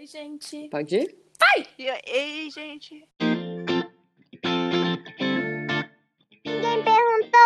Oi, 0.00 0.06
gente. 0.06 0.66
Pode 0.70 0.96
ir? 0.96 1.14
Ai! 1.38 1.66
E 1.78 1.90
aí, 1.90 2.48
gente? 2.50 3.06
Ninguém 6.42 6.82
perguntou! 6.82 7.40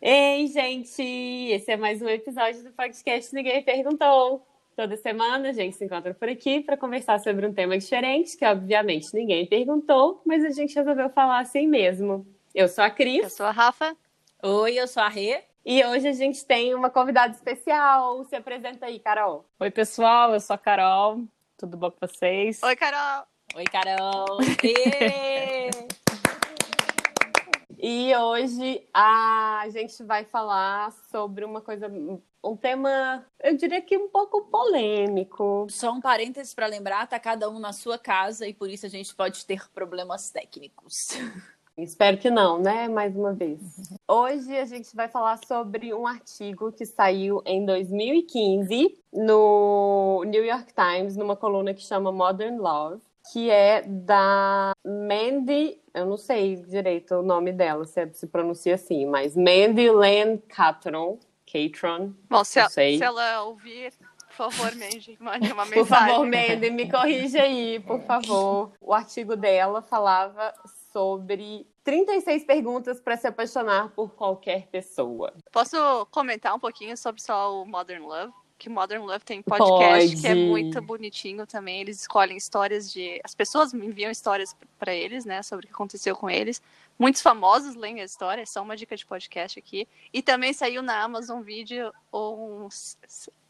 Ei, 0.00 0.46
gente! 0.46 1.02
Esse 1.02 1.72
é 1.72 1.76
mais 1.76 2.00
um 2.00 2.08
episódio 2.08 2.62
do 2.62 2.70
podcast 2.70 3.34
Ninguém 3.34 3.60
Perguntou. 3.64 4.46
Toda 4.76 4.96
semana 4.96 5.48
a 5.48 5.52
gente 5.52 5.74
se 5.74 5.84
encontra 5.84 6.14
por 6.14 6.28
aqui 6.28 6.60
para 6.60 6.76
conversar 6.76 7.18
sobre 7.18 7.44
um 7.44 7.52
tema 7.52 7.76
diferente, 7.76 8.36
que 8.36 8.44
obviamente 8.44 9.12
ninguém 9.12 9.46
perguntou, 9.46 10.22
mas 10.24 10.44
a 10.44 10.50
gente 10.50 10.76
resolveu 10.76 11.10
falar 11.10 11.40
assim 11.40 11.66
mesmo. 11.66 12.24
Eu 12.54 12.68
sou 12.68 12.84
a 12.84 12.90
Cris. 12.90 13.24
Eu 13.24 13.30
sou 13.30 13.46
a 13.46 13.50
Rafa. 13.50 13.96
Oi, 14.44 14.78
eu 14.78 14.86
sou 14.86 15.02
a 15.02 15.08
Rê. 15.08 15.42
E 15.66 15.82
hoje 15.82 16.06
a 16.06 16.12
gente 16.12 16.44
tem 16.44 16.74
uma 16.74 16.90
convidada 16.90 17.32
especial. 17.32 18.22
Se 18.24 18.36
apresenta 18.36 18.84
aí, 18.84 18.98
Carol. 18.98 19.48
Oi, 19.58 19.70
pessoal, 19.70 20.34
eu 20.34 20.40
sou 20.40 20.52
a 20.52 20.58
Carol. 20.58 21.24
Tudo 21.56 21.78
bom 21.78 21.90
com 21.90 22.06
vocês? 22.06 22.62
Oi, 22.62 22.76
Carol. 22.76 23.24
Oi, 23.56 23.64
Carol. 23.64 24.40
e 27.78 28.14
hoje 28.14 28.86
a 28.92 29.64
gente 29.70 30.04
vai 30.04 30.26
falar 30.26 30.92
sobre 31.10 31.46
uma 31.46 31.62
coisa, 31.62 31.88
um 31.88 32.56
tema, 32.58 33.24
eu 33.42 33.56
diria 33.56 33.80
que 33.80 33.96
um 33.96 34.10
pouco 34.10 34.42
polêmico. 34.42 35.66
Só 35.70 35.92
um 35.92 36.00
parênteses 36.00 36.52
para 36.52 36.66
lembrar, 36.66 37.06
tá 37.06 37.18
cada 37.18 37.48
um 37.48 37.58
na 37.58 37.72
sua 37.72 37.98
casa 37.98 38.46
e 38.46 38.52
por 38.52 38.68
isso 38.68 38.84
a 38.84 38.90
gente 38.90 39.14
pode 39.14 39.46
ter 39.46 39.66
problemas 39.70 40.30
técnicos. 40.30 41.12
Espero 41.76 42.16
que 42.18 42.30
não, 42.30 42.58
né? 42.58 42.88
Mais 42.88 43.16
uma 43.16 43.32
vez. 43.32 43.58
Hoje 44.06 44.56
a 44.56 44.64
gente 44.64 44.94
vai 44.94 45.08
falar 45.08 45.40
sobre 45.44 45.92
um 45.92 46.06
artigo 46.06 46.70
que 46.70 46.86
saiu 46.86 47.42
em 47.44 47.66
2015 47.66 48.96
no 49.12 50.22
New 50.24 50.44
York 50.44 50.72
Times, 50.72 51.16
numa 51.16 51.34
coluna 51.34 51.74
que 51.74 51.82
chama 51.82 52.12
Modern 52.12 52.58
Love, 52.58 53.02
que 53.32 53.50
é 53.50 53.82
da 53.82 54.72
Mandy, 54.84 55.80
eu 55.92 56.06
não 56.06 56.16
sei 56.16 56.56
direito 56.56 57.16
o 57.16 57.22
nome 57.22 57.52
dela, 57.52 57.84
se, 57.86 58.00
é, 58.00 58.12
se 58.12 58.26
pronuncia 58.28 58.76
assim, 58.76 59.06
mas 59.06 59.36
Mandy 59.36 59.90
Land 59.90 60.42
Catron. 60.48 61.18
Catron. 61.50 62.12
Bom, 62.28 62.44
se, 62.44 62.60
se 62.68 63.02
ela 63.02 63.42
ouvir, 63.42 63.92
por 64.28 64.52
favor, 64.52 64.74
Mandy, 64.76 65.16
mande 65.20 65.52
uma 65.52 65.64
mensagem. 65.66 65.84
Por 65.84 65.86
favor, 65.86 66.26
Mandy, 66.26 66.70
me 66.70 66.88
corrija 66.88 67.42
aí, 67.42 67.80
por 67.80 68.00
favor. 68.02 68.72
O 68.80 68.94
artigo 68.94 69.34
dela 69.34 69.82
falava 69.82 70.52
sobre 70.94 71.66
36 71.82 72.44
perguntas 72.44 73.00
para 73.00 73.16
se 73.16 73.26
apaixonar 73.26 73.90
por 73.90 74.14
qualquer 74.14 74.68
pessoa. 74.68 75.34
Posso 75.50 76.06
comentar 76.06 76.54
um 76.54 76.60
pouquinho 76.60 76.96
sobre 76.96 77.20
só 77.20 77.60
o 77.60 77.66
Modern 77.66 78.04
Love? 78.04 78.32
Que 78.56 78.68
Modern 78.68 79.02
Love 79.02 79.24
tem 79.24 79.42
podcast 79.42 80.08
Pode. 80.10 80.22
que 80.22 80.28
é 80.28 80.34
muito 80.36 80.80
bonitinho 80.80 81.48
também. 81.48 81.80
Eles 81.80 82.02
escolhem 82.02 82.36
histórias 82.36 82.92
de. 82.92 83.20
As 83.24 83.34
pessoas 83.34 83.72
me 83.72 83.84
enviam 83.84 84.08
histórias 84.08 84.54
para 84.78 84.94
eles, 84.94 85.24
né? 85.24 85.42
Sobre 85.42 85.66
o 85.66 85.68
que 85.68 85.74
aconteceu 85.74 86.14
com 86.14 86.30
eles. 86.30 86.62
Muitos 86.96 87.20
famosos 87.20 87.74
leem 87.74 88.00
a 88.00 88.04
história, 88.04 88.42
é 88.42 88.46
só 88.46 88.62
uma 88.62 88.76
dica 88.76 88.96
de 88.96 89.04
podcast 89.04 89.58
aqui. 89.58 89.88
E 90.12 90.22
também 90.22 90.52
saiu 90.52 90.80
na 90.80 91.02
Amazon 91.02 91.42
Video 91.42 91.92
um 92.12 92.68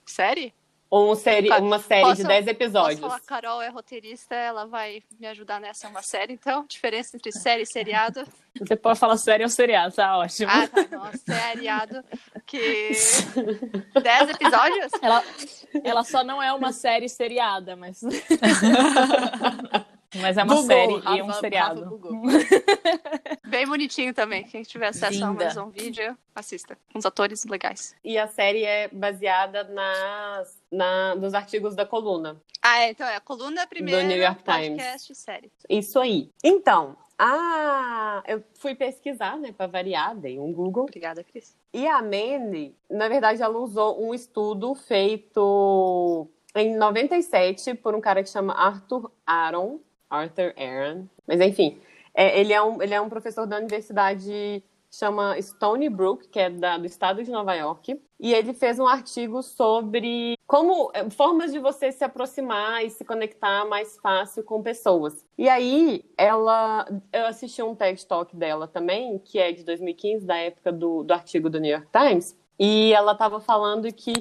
série 0.07 0.55
ou 0.91 1.17
série, 1.17 1.51
uma 1.51 1.79
série 1.79 2.03
posso, 2.03 2.23
de 2.23 2.29
10 2.29 2.47
episódios. 2.47 3.01
Posso 3.01 3.11
falar, 3.11 3.17
a 3.17 3.21
Carol 3.21 3.63
é 3.63 3.69
roteirista, 3.69 4.35
ela 4.35 4.67
vai 4.67 5.03
me 5.19 5.27
ajudar 5.27 5.61
nessa 5.61 5.89
uma 5.89 6.03
série, 6.03 6.35
então? 6.35 6.65
Diferença 6.69 7.17
entre 7.17 7.33
série 7.33 7.63
e 7.63 7.67
seriado? 7.67 8.25
Você 8.59 8.77
pode 8.77 8.99
falar 8.99 9.17
série 9.17 9.43
ou 9.43 9.49
seriado, 9.49 9.95
tá 9.95 10.17
ótimo. 10.19 10.51
Ah, 10.51 10.69
tá, 10.69 10.87
não, 10.91 11.11
seriado, 11.13 12.05
que... 12.47 12.93
10 14.01 14.31
episódios? 14.31 14.93
Ela, 15.03 15.25
ela 15.83 16.05
só 16.05 16.23
não 16.23 16.41
é 16.43 16.53
uma 16.53 16.73
série 16.73 17.09
seriada, 17.09 17.75
mas... 17.75 18.01
Mas 20.21 20.37
é 20.37 20.43
uma 20.43 20.55
Google, 20.55 20.67
série 20.67 20.95
Rafa, 20.99 21.17
e 21.17 21.23
um 21.23 21.33
seriado. 21.33 22.01
Bem 23.47 23.67
bonitinho 23.67 24.15
também. 24.15 24.45
Quem 24.45 24.63
tiver 24.63 24.89
acesso 24.89 25.13
Linda. 25.13 25.27
a 25.27 25.31
Amazon 25.31 25.71
Video, 25.71 26.17
assista. 26.35 26.77
Uns 26.95 27.05
atores 27.05 27.45
legais. 27.45 27.95
E 28.05 28.19
a 28.19 28.27
série 28.27 28.65
é 28.65 28.89
baseada 28.89 29.65
nas, 29.65 30.61
na, 30.71 31.15
nos 31.15 31.35
artigos 31.35 31.75
da 31.75 31.85
coluna. 31.85 32.41
Ah, 32.63 32.85
é, 32.85 32.91
então 32.91 33.07
é 33.07 33.17
a 33.17 33.21
coluna 33.21 33.67
primeiro, 33.67 34.01
do 34.01 34.07
New 34.09 34.17
York 34.19 34.43
podcast 34.43 35.07
Times. 35.07 35.19
série. 35.19 35.53
Isso 35.69 35.99
aí. 35.99 36.31
Então, 36.43 36.97
ah, 37.19 38.23
eu 38.27 38.43
fui 38.55 38.75
pesquisar, 38.75 39.39
né, 39.39 39.53
para 39.53 39.67
variar, 39.67 40.17
dei 40.17 40.39
um 40.39 40.53
Google. 40.53 40.85
Obrigada, 40.85 41.23
Cris. 41.23 41.57
E 41.73 41.87
a 41.87 42.03
Mandy, 42.03 42.75
na 42.91 43.09
verdade, 43.09 43.43
ela 43.43 43.59
usou 43.59 44.03
um 44.05 44.13
estudo 44.13 44.75
feito 44.75 46.29
em 46.55 46.77
97 46.77 47.75
por 47.75 47.95
um 47.95 48.01
cara 48.01 48.23
que 48.23 48.29
chama 48.29 48.55
Arthur 48.55 49.11
Aaron, 49.27 49.81
Arthur 50.15 50.55
Aaron. 50.57 51.07
Mas 51.27 51.41
enfim, 51.41 51.79
é, 52.15 52.39
ele, 52.39 52.53
é 52.53 52.63
um, 52.63 52.83
ele 52.83 52.95
é 52.95 53.01
um 53.01 53.09
professor 53.09 53.47
da 53.47 53.59
universidade 53.59 54.63
chama 54.99 55.37
Stony 55.41 55.89
Brook, 55.89 56.29
que 56.29 56.39
é 56.39 56.49
da, 56.49 56.79
do 56.79 56.87
estado 56.87 57.23
de 57.23 57.31
Nova 57.31 57.55
York, 57.55 58.01
e 58.21 58.33
ele 58.33 58.55
fez 58.55 58.79
um 58.79 58.87
artigo 58.87 59.43
sobre 59.43 60.39
como 60.47 60.91
é, 60.95 61.11
formas 61.11 61.53
de 61.53 61.59
você 61.59 61.91
se 61.91 62.05
aproximar 62.05 62.85
e 62.85 62.91
se 62.91 63.05
conectar 63.05 63.65
mais 63.65 63.99
fácil 63.99 64.45
com 64.45 64.63
pessoas. 64.63 65.27
E 65.37 65.49
aí, 65.49 66.05
ela, 66.17 66.87
eu 67.13 67.27
assisti 67.27 67.63
um 67.63 67.75
TED 67.75 68.07
Talk 68.07 68.37
dela 68.37 68.69
também, 68.69 69.19
que 69.19 69.39
é 69.39 69.53
de 69.53 69.65
2015, 69.65 70.25
da 70.25 70.37
época 70.37 70.71
do, 70.71 71.03
do 71.03 71.13
artigo 71.13 71.51
do 71.51 71.59
New 71.59 71.73
York 71.73 71.89
Times, 71.91 72.39
e 72.59 72.93
ela 72.93 73.13
estava 73.13 73.41
falando 73.41 73.93
que 73.93 74.13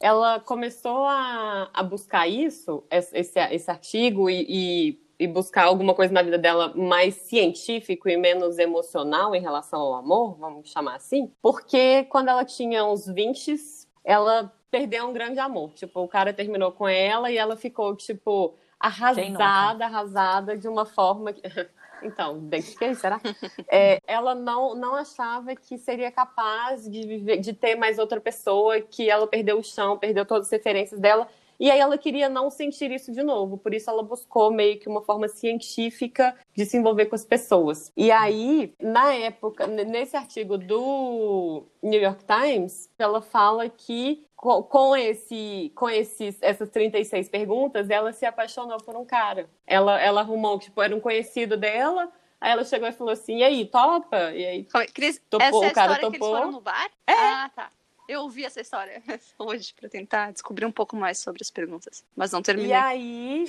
ela 0.00 0.38
começou 0.40 1.04
a, 1.04 1.68
a 1.74 1.82
buscar 1.82 2.28
isso, 2.28 2.84
esse, 2.90 3.38
esse 3.38 3.70
artigo, 3.70 4.30
e, 4.30 4.46
e 4.48 5.09
e 5.20 5.26
buscar 5.26 5.64
alguma 5.64 5.94
coisa 5.94 6.14
na 6.14 6.22
vida 6.22 6.38
dela 6.38 6.72
mais 6.74 7.14
científico 7.14 8.08
e 8.08 8.16
menos 8.16 8.58
emocional 8.58 9.34
em 9.34 9.42
relação 9.42 9.78
ao 9.78 9.94
amor, 9.96 10.38
vamos 10.38 10.70
chamar 10.70 10.96
assim, 10.96 11.30
porque 11.42 12.04
quando 12.04 12.28
ela 12.28 12.42
tinha 12.42 12.86
uns 12.86 13.06
20, 13.06 13.54
ela 14.02 14.50
perdeu 14.70 15.06
um 15.06 15.12
grande 15.12 15.38
amor. 15.38 15.72
Tipo, 15.74 16.00
o 16.00 16.08
cara 16.08 16.32
terminou 16.32 16.72
com 16.72 16.88
ela 16.88 17.30
e 17.30 17.36
ela 17.36 17.54
ficou, 17.54 17.94
tipo, 17.94 18.54
arrasada, 18.78 19.84
arrasada 19.84 20.56
de 20.56 20.66
uma 20.66 20.86
forma 20.86 21.34
que. 21.34 21.42
Então, 22.02 22.38
identifiquei, 22.38 22.94
será? 22.94 23.20
É, 23.68 24.00
ela 24.06 24.34
não, 24.34 24.74
não 24.74 24.94
achava 24.94 25.54
que 25.54 25.76
seria 25.76 26.10
capaz 26.10 26.90
de 26.90 27.06
viver, 27.06 27.36
de 27.36 27.52
ter 27.52 27.74
mais 27.74 27.98
outra 27.98 28.18
pessoa, 28.18 28.80
que 28.80 29.10
ela 29.10 29.26
perdeu 29.26 29.58
o 29.58 29.62
chão, 29.62 29.98
perdeu 29.98 30.24
todas 30.24 30.46
as 30.46 30.50
referências 30.50 30.98
dela. 30.98 31.28
E 31.60 31.70
aí 31.70 31.78
ela 31.78 31.98
queria 31.98 32.30
não 32.30 32.50
sentir 32.50 32.90
isso 32.90 33.12
de 33.12 33.22
novo, 33.22 33.58
por 33.58 33.74
isso 33.74 33.90
ela 33.90 34.02
buscou 34.02 34.50
meio 34.50 34.80
que 34.80 34.88
uma 34.88 35.02
forma 35.02 35.28
científica 35.28 36.34
de 36.56 36.64
se 36.64 36.78
envolver 36.78 37.04
com 37.04 37.14
as 37.14 37.24
pessoas. 37.24 37.92
E 37.94 38.10
aí, 38.10 38.72
na 38.80 39.12
época, 39.12 39.66
nesse 39.66 40.16
artigo 40.16 40.56
do 40.56 41.66
New 41.82 42.00
York 42.00 42.24
Times, 42.24 42.88
ela 42.98 43.20
fala 43.20 43.68
que 43.68 44.24
com 44.34 44.96
esse 44.96 45.70
com 45.74 45.86
esses 45.90 46.38
essas 46.40 46.70
36 46.70 47.28
perguntas, 47.28 47.90
ela 47.90 48.10
se 48.10 48.24
apaixonou 48.24 48.78
por 48.78 48.96
um 48.96 49.04
cara. 49.04 49.50
Ela 49.66 50.00
ela 50.00 50.22
arrumou, 50.22 50.58
tipo, 50.58 50.80
era 50.80 50.96
um 50.96 51.00
conhecido 51.00 51.58
dela, 51.58 52.10
Aí 52.40 52.52
ela 52.52 52.64
chegou 52.64 52.88
e 52.88 52.92
falou 52.92 53.12
assim: 53.12 53.38
"E 53.40 53.44
aí, 53.44 53.66
topa?" 53.66 54.32
E 54.32 54.46
aí, 54.46 54.66
Cris, 54.94 55.20
topou, 55.28 55.62
essa 55.62 55.64
é 55.64 55.68
a 55.68 55.70
o 55.70 55.74
cara 55.74 55.94
topou. 55.96 56.10
que 56.10 56.16
eles 56.16 56.26
foram 56.26 56.52
no 56.52 56.60
bar? 56.62 56.90
É. 57.06 57.12
Ah, 57.12 57.50
tá. 57.54 57.70
Eu 58.10 58.22
ouvi 58.22 58.44
essa 58.44 58.60
história 58.60 59.00
hoje 59.38 59.72
para 59.72 59.88
tentar 59.88 60.32
descobrir 60.32 60.66
um 60.66 60.72
pouco 60.72 60.96
mais 60.96 61.18
sobre 61.18 61.42
as 61.42 61.48
perguntas, 61.48 62.04
mas 62.16 62.32
não 62.32 62.42
terminei. 62.42 62.72
E 62.72 62.74
aí, 62.74 63.44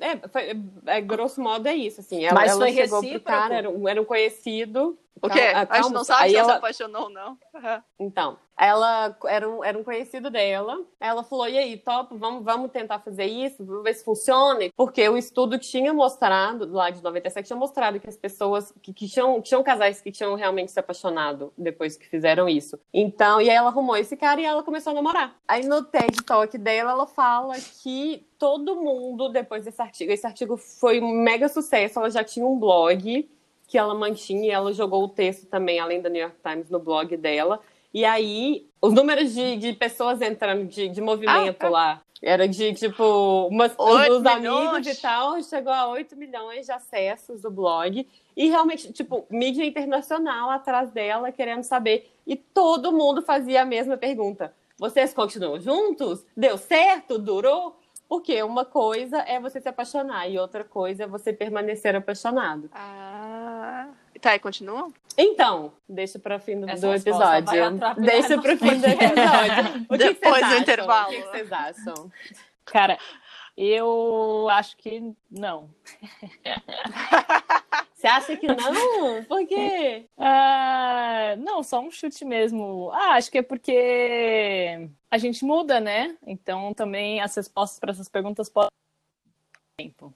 é, 0.00 0.28
foi, 0.28 0.60
é, 0.84 1.00
grosso 1.00 1.40
modo 1.40 1.68
é 1.68 1.76
isso, 1.76 2.00
assim. 2.00 2.24
Ela, 2.24 2.34
mas 2.34 2.50
ela 2.50 2.60
foi 2.60 2.72
chegou 2.72 3.00
recíproco. 3.00 3.24
pro 3.24 3.32
cara, 3.32 3.54
era 3.54 3.70
um, 3.70 3.88
era 3.88 4.02
um 4.02 4.04
conhecido. 4.04 4.98
O 5.22 5.28
quê? 5.28 5.52
Calma, 5.52 5.68
a 5.70 5.82
gente 5.82 5.92
não 5.92 6.02
sabe 6.02 6.24
aí 6.24 6.30
se 6.30 6.36
ela 6.36 6.52
se 6.52 6.58
apaixonou 6.58 7.02
ou 7.04 7.10
não. 7.10 7.38
Uhum. 7.54 7.82
Então, 8.00 8.38
ela 8.60 9.16
era 9.26 9.48
um, 9.48 9.64
era 9.64 9.78
um 9.78 9.82
conhecido 9.82 10.28
dela. 10.28 10.84
Ela 11.00 11.24
falou: 11.24 11.48
e 11.48 11.56
aí, 11.56 11.78
top, 11.78 12.14
vamos, 12.18 12.44
vamos 12.44 12.70
tentar 12.70 12.98
fazer 12.98 13.24
isso, 13.24 13.64
vamos 13.64 13.82
ver 13.82 13.94
se 13.94 14.04
funciona. 14.04 14.68
Porque 14.76 15.08
o 15.08 15.16
estudo 15.16 15.58
tinha 15.58 15.94
mostrado, 15.94 16.70
lá 16.70 16.90
de 16.90 17.02
97, 17.02 17.46
tinha 17.46 17.56
mostrado 17.56 17.98
que 17.98 18.06
as 18.06 18.18
pessoas 18.18 18.70
que, 18.82 18.92
que 18.92 19.08
tinham, 19.08 19.40
tinham 19.40 19.62
casais 19.62 20.02
que 20.02 20.12
tinham 20.12 20.34
realmente 20.34 20.70
se 20.70 20.78
apaixonado 20.78 21.50
depois 21.56 21.96
que 21.96 22.06
fizeram 22.06 22.46
isso. 22.46 22.78
Então, 22.92 23.40
e 23.40 23.48
aí 23.48 23.56
ela 23.56 23.68
arrumou 23.68 23.96
esse 23.96 24.14
cara 24.14 24.38
e 24.38 24.44
ela 24.44 24.62
começou 24.62 24.90
a 24.90 24.94
namorar. 24.94 25.34
Aí 25.48 25.64
no 25.64 25.82
TED 25.82 26.22
Talk 26.26 26.58
dela, 26.58 26.90
ela 26.90 27.06
fala 27.06 27.54
que 27.82 28.26
todo 28.38 28.76
mundo, 28.76 29.30
depois 29.30 29.64
desse 29.64 29.80
artigo, 29.80 30.12
esse 30.12 30.26
artigo 30.26 30.58
foi 30.58 31.00
um 31.00 31.10
mega 31.10 31.48
sucesso, 31.48 31.98
ela 31.98 32.10
já 32.10 32.22
tinha 32.22 32.44
um 32.44 32.58
blog 32.58 33.30
que 33.66 33.78
ela 33.78 33.94
mantinha 33.94 34.44
e 34.44 34.50
ela 34.50 34.72
jogou 34.72 35.04
o 35.04 35.08
texto 35.08 35.46
também, 35.46 35.78
além 35.78 36.02
da 36.02 36.10
New 36.10 36.20
York 36.20 36.36
Times, 36.42 36.68
no 36.68 36.78
blog 36.78 37.16
dela. 37.16 37.60
E 37.92 38.04
aí, 38.04 38.68
os 38.80 38.92
números 38.92 39.34
de, 39.34 39.56
de 39.56 39.72
pessoas 39.72 40.20
entrando, 40.20 40.66
de, 40.66 40.88
de 40.88 41.00
movimento 41.00 41.48
ah, 41.50 41.54
tá. 41.54 41.68
lá, 41.68 42.02
era 42.22 42.46
de, 42.46 42.74
tipo, 42.74 43.48
umas, 43.48 43.74
os 43.78 44.26
amigos 44.26 44.86
e 44.86 45.00
tal, 45.00 45.42
chegou 45.42 45.72
a 45.72 45.88
8 45.88 46.16
milhões 46.16 46.66
de 46.66 46.72
acessos 46.72 47.40
do 47.42 47.50
blog. 47.50 48.06
E 48.36 48.48
realmente, 48.48 48.92
tipo, 48.92 49.26
mídia 49.30 49.64
internacional 49.64 50.50
atrás 50.50 50.90
dela, 50.90 51.32
querendo 51.32 51.62
saber. 51.62 52.12
E 52.26 52.36
todo 52.36 52.92
mundo 52.92 53.22
fazia 53.22 53.62
a 53.62 53.64
mesma 53.64 53.96
pergunta. 53.96 54.54
Vocês 54.78 55.12
continuam 55.12 55.58
juntos? 55.60 56.24
Deu 56.36 56.56
certo? 56.56 57.18
Durou? 57.18 57.76
Porque 58.08 58.42
uma 58.42 58.64
coisa 58.64 59.18
é 59.18 59.40
você 59.40 59.60
se 59.60 59.68
apaixonar 59.68 60.28
e 60.28 60.38
outra 60.38 60.64
coisa 60.64 61.04
é 61.04 61.06
você 61.06 61.32
permanecer 61.32 61.94
apaixonado. 61.94 62.68
Ah. 62.72 63.88
Tá, 64.20 64.34
e 64.34 64.38
continua? 64.38 64.92
Então, 65.16 65.72
deixa 65.88 66.18
para 66.18 66.36
o 66.36 66.40
fim 66.40 66.60
do, 66.60 66.66
do 66.66 66.94
episódio. 66.94 67.80
Deixa 67.98 68.40
para 68.40 68.54
o 68.54 68.58
fim 68.58 68.78
do 68.78 68.86
episódio. 68.86 69.86
O 69.88 69.92
que 69.92 69.98
Depois 69.98 70.48
do 70.48 70.54
intervalo. 70.56 71.10
O 71.10 71.14
que 71.14 71.22
vocês 71.22 71.52
acham? 71.52 72.12
Cara, 72.64 72.98
eu 73.56 74.48
acho 74.50 74.76
que 74.76 75.12
não. 75.30 75.70
Você 77.94 78.06
acha 78.06 78.34
que 78.34 78.46
não? 78.46 79.24
Por 79.24 79.46
quê? 79.46 80.06
Ah, 80.16 81.34
não, 81.36 81.62
só 81.62 81.80
um 81.80 81.90
chute 81.90 82.24
mesmo. 82.24 82.90
Ah, 82.94 83.16
acho 83.16 83.30
que 83.30 83.38
é 83.38 83.42
porque 83.42 84.88
a 85.10 85.18
gente 85.18 85.44
muda, 85.44 85.80
né? 85.80 86.16
Então 86.26 86.72
também 86.72 87.20
as 87.20 87.34
respostas 87.34 87.78
para 87.78 87.90
essas 87.90 88.08
perguntas 88.08 88.48
podem 88.48 88.70
tempo. 89.76 90.14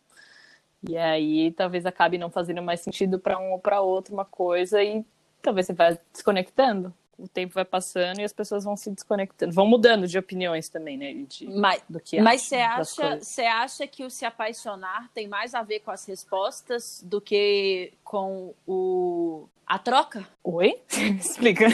E 0.88 0.96
aí 0.96 1.50
talvez 1.52 1.86
acabe 1.86 2.18
não 2.18 2.30
fazendo 2.30 2.62
mais 2.62 2.80
sentido 2.80 3.18
para 3.18 3.38
um 3.38 3.52
ou 3.52 3.58
para 3.58 3.80
outro 3.80 4.12
uma 4.12 4.24
coisa 4.24 4.82
e 4.82 5.04
talvez 5.40 5.66
você 5.66 5.72
vá 5.72 5.96
desconectando. 6.12 6.92
O 7.16 7.28
tempo 7.28 7.54
vai 7.54 7.64
passando 7.64 8.18
e 8.20 8.24
as 8.24 8.32
pessoas 8.32 8.64
vão 8.64 8.76
se 8.76 8.90
desconectando, 8.90 9.52
vão 9.52 9.68
mudando 9.68 10.08
de 10.08 10.18
opiniões 10.18 10.68
também, 10.68 10.96
né? 10.96 11.14
De, 11.28 11.46
Mas, 11.46 11.80
do 11.88 12.00
que 12.00 12.20
mas 12.20 12.42
você 12.42 12.56
acha, 12.56 13.18
você 13.20 13.42
acha 13.42 13.86
que 13.86 14.04
o 14.04 14.10
se 14.10 14.24
apaixonar 14.24 15.08
tem 15.14 15.28
mais 15.28 15.54
a 15.54 15.62
ver 15.62 15.78
com 15.80 15.92
as 15.92 16.04
respostas 16.06 17.04
do 17.06 17.20
que 17.20 17.92
com 18.02 18.52
o 18.66 19.48
a 19.66 19.78
troca? 19.78 20.26
Oi? 20.42 20.80
Explica. 21.20 21.66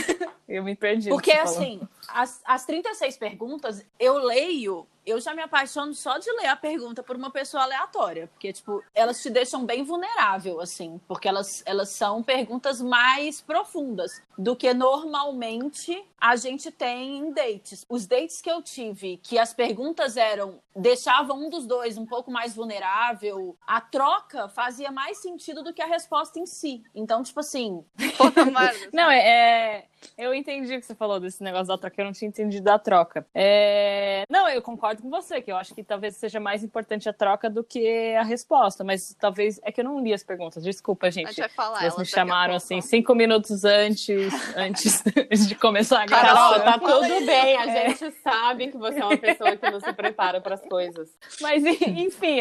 Eu 0.48 0.62
me 0.62 0.74
perdi. 0.74 1.08
Porque 1.08 1.30
que 1.30 1.46
você 1.46 1.54
falou. 1.54 1.88
As, 2.14 2.40
as 2.44 2.64
36 2.64 3.16
perguntas, 3.16 3.84
eu 3.98 4.18
leio, 4.18 4.86
eu 5.04 5.20
já 5.20 5.34
me 5.34 5.42
apaixono 5.42 5.94
só 5.94 6.18
de 6.18 6.30
ler 6.32 6.46
a 6.46 6.56
pergunta 6.56 7.02
por 7.02 7.16
uma 7.16 7.30
pessoa 7.30 7.62
aleatória. 7.62 8.26
Porque, 8.28 8.52
tipo, 8.52 8.82
elas 8.94 9.20
te 9.20 9.30
deixam 9.30 9.64
bem 9.64 9.82
vulnerável, 9.82 10.60
assim. 10.60 11.00
Porque 11.08 11.28
elas, 11.28 11.62
elas 11.66 11.90
são 11.90 12.22
perguntas 12.22 12.80
mais 12.80 13.40
profundas 13.40 14.22
do 14.36 14.54
que 14.54 14.72
normalmente 14.72 16.04
a 16.20 16.36
gente 16.36 16.70
tem 16.70 17.18
em 17.18 17.32
dates. 17.32 17.84
Os 17.88 18.06
dates 18.06 18.40
que 18.40 18.50
eu 18.50 18.60
tive, 18.62 19.16
que 19.22 19.38
as 19.38 19.54
perguntas 19.54 20.16
eram, 20.16 20.60
deixavam 20.76 21.46
um 21.46 21.48
dos 21.48 21.66
dois 21.66 21.96
um 21.96 22.04
pouco 22.06 22.30
mais 22.30 22.54
vulnerável, 22.54 23.56
a 23.66 23.80
troca 23.80 24.48
fazia 24.48 24.90
mais 24.90 25.18
sentido 25.18 25.62
do 25.62 25.72
que 25.72 25.80
a 25.82 25.86
resposta 25.86 26.38
em 26.38 26.46
si. 26.46 26.82
Então, 26.94 27.22
tipo 27.22 27.40
assim. 27.40 27.84
Não, 28.92 29.10
é, 29.10 29.18
é- 29.28 29.84
Eu 30.16 30.34
entendi 30.34 30.74
o 30.74 30.80
que 30.80 30.86
você 30.86 30.94
falou 30.94 31.18
desse 31.20 31.42
negócio 31.42 31.66
da 31.68 31.78
troca, 31.78 32.00
eu 32.00 32.04
não 32.06 32.12
tinha 32.12 32.28
entendido 32.28 32.64
da 32.64 32.78
troca. 32.78 33.26
É, 33.34 34.24
Não, 34.30 34.48
eu 34.48 34.62
concordo 34.62 35.02
com 35.02 35.10
você, 35.10 35.40
que 35.42 35.50
eu 35.52 35.56
acho 35.56 35.74
que 35.74 35.82
talvez 35.82 36.16
seja 36.16 36.40
mais 36.40 36.64
importante 36.64 37.08
a 37.08 37.12
troca 37.12 37.48
do 37.50 37.62
que 37.62 38.14
a 38.14 38.22
resposta, 38.22 38.82
mas 38.84 39.14
talvez. 39.18 39.60
É 39.62 39.70
que 39.70 39.80
eu 39.80 39.84
não 39.84 40.00
li 40.02 40.12
as 40.12 40.22
perguntas, 40.22 40.62
desculpa, 40.62 41.06
A 41.06 41.10
gente. 41.10 41.28
gente 41.28 41.40
vai 41.40 41.48
falar. 41.48 41.78
Vocês 41.80 41.92
elas 41.94 41.98
me 41.98 42.06
chamaram 42.06 42.54
assim 42.54 42.80
cinco 42.80 43.14
minutos 43.14 43.64
antes, 43.64 44.32
antes 44.56 45.02
de 45.46 45.54
começar 45.54 46.02
a 46.02 46.06
Carol, 46.10 46.60
tá 46.60 46.78
tudo 46.78 47.26
bem. 47.26 47.56
A 47.56 47.66
gente 47.66 48.10
sabe 48.22 48.68
que 48.68 48.76
você 48.76 49.00
é 49.00 49.04
uma 49.04 49.16
pessoa 49.16 49.56
que 49.56 49.70
não 49.70 49.80
se 49.80 49.92
prepara 49.92 50.40
para 50.40 50.54
as 50.54 50.62
coisas. 50.62 51.16
Mas, 51.40 51.64
enfim, 51.64 52.40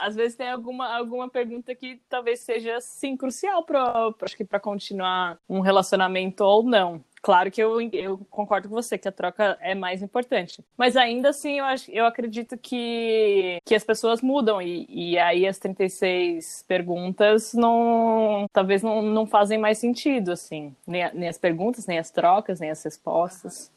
às 0.00 0.14
vezes 0.14 0.36
tem 0.36 0.48
alguma, 0.48 0.96
alguma 0.96 1.28
pergunta 1.28 1.74
que 1.74 2.00
talvez 2.08 2.40
seja, 2.40 2.80
sim, 2.80 3.16
crucial 3.16 3.64
para 3.64 4.10
acho 4.22 4.36
que 4.36 4.44
para 4.44 4.60
continuar 4.60 5.38
um 5.48 5.60
relacionamento 5.60 6.44
ou 6.44 6.62
não. 6.62 7.04
Claro 7.22 7.50
que 7.50 7.62
eu, 7.62 7.80
eu 7.92 8.18
concordo 8.30 8.68
com 8.68 8.74
você 8.74 8.96
que 8.96 9.06
a 9.06 9.12
troca 9.12 9.58
é 9.60 9.74
mais 9.74 10.02
importante. 10.02 10.64
Mas 10.76 10.96
ainda 10.96 11.30
assim, 11.30 11.58
eu, 11.58 11.64
acho, 11.66 11.90
eu 11.90 12.06
acredito 12.06 12.56
que, 12.56 13.58
que 13.64 13.74
as 13.74 13.84
pessoas 13.84 14.22
mudam. 14.22 14.60
E, 14.62 14.86
e 14.88 15.18
aí 15.18 15.46
as 15.46 15.58
36 15.58 16.64
perguntas 16.66 17.52
não 17.52 18.46
talvez 18.52 18.82
não, 18.82 19.02
não 19.02 19.26
fazem 19.26 19.58
mais 19.58 19.78
sentido, 19.78 20.32
assim. 20.32 20.74
Nem, 20.86 21.10
nem 21.12 21.28
as 21.28 21.36
perguntas, 21.38 21.86
nem 21.86 21.98
as 21.98 22.10
trocas, 22.10 22.58
nem 22.58 22.70
as 22.70 22.82
respostas. 22.82 23.70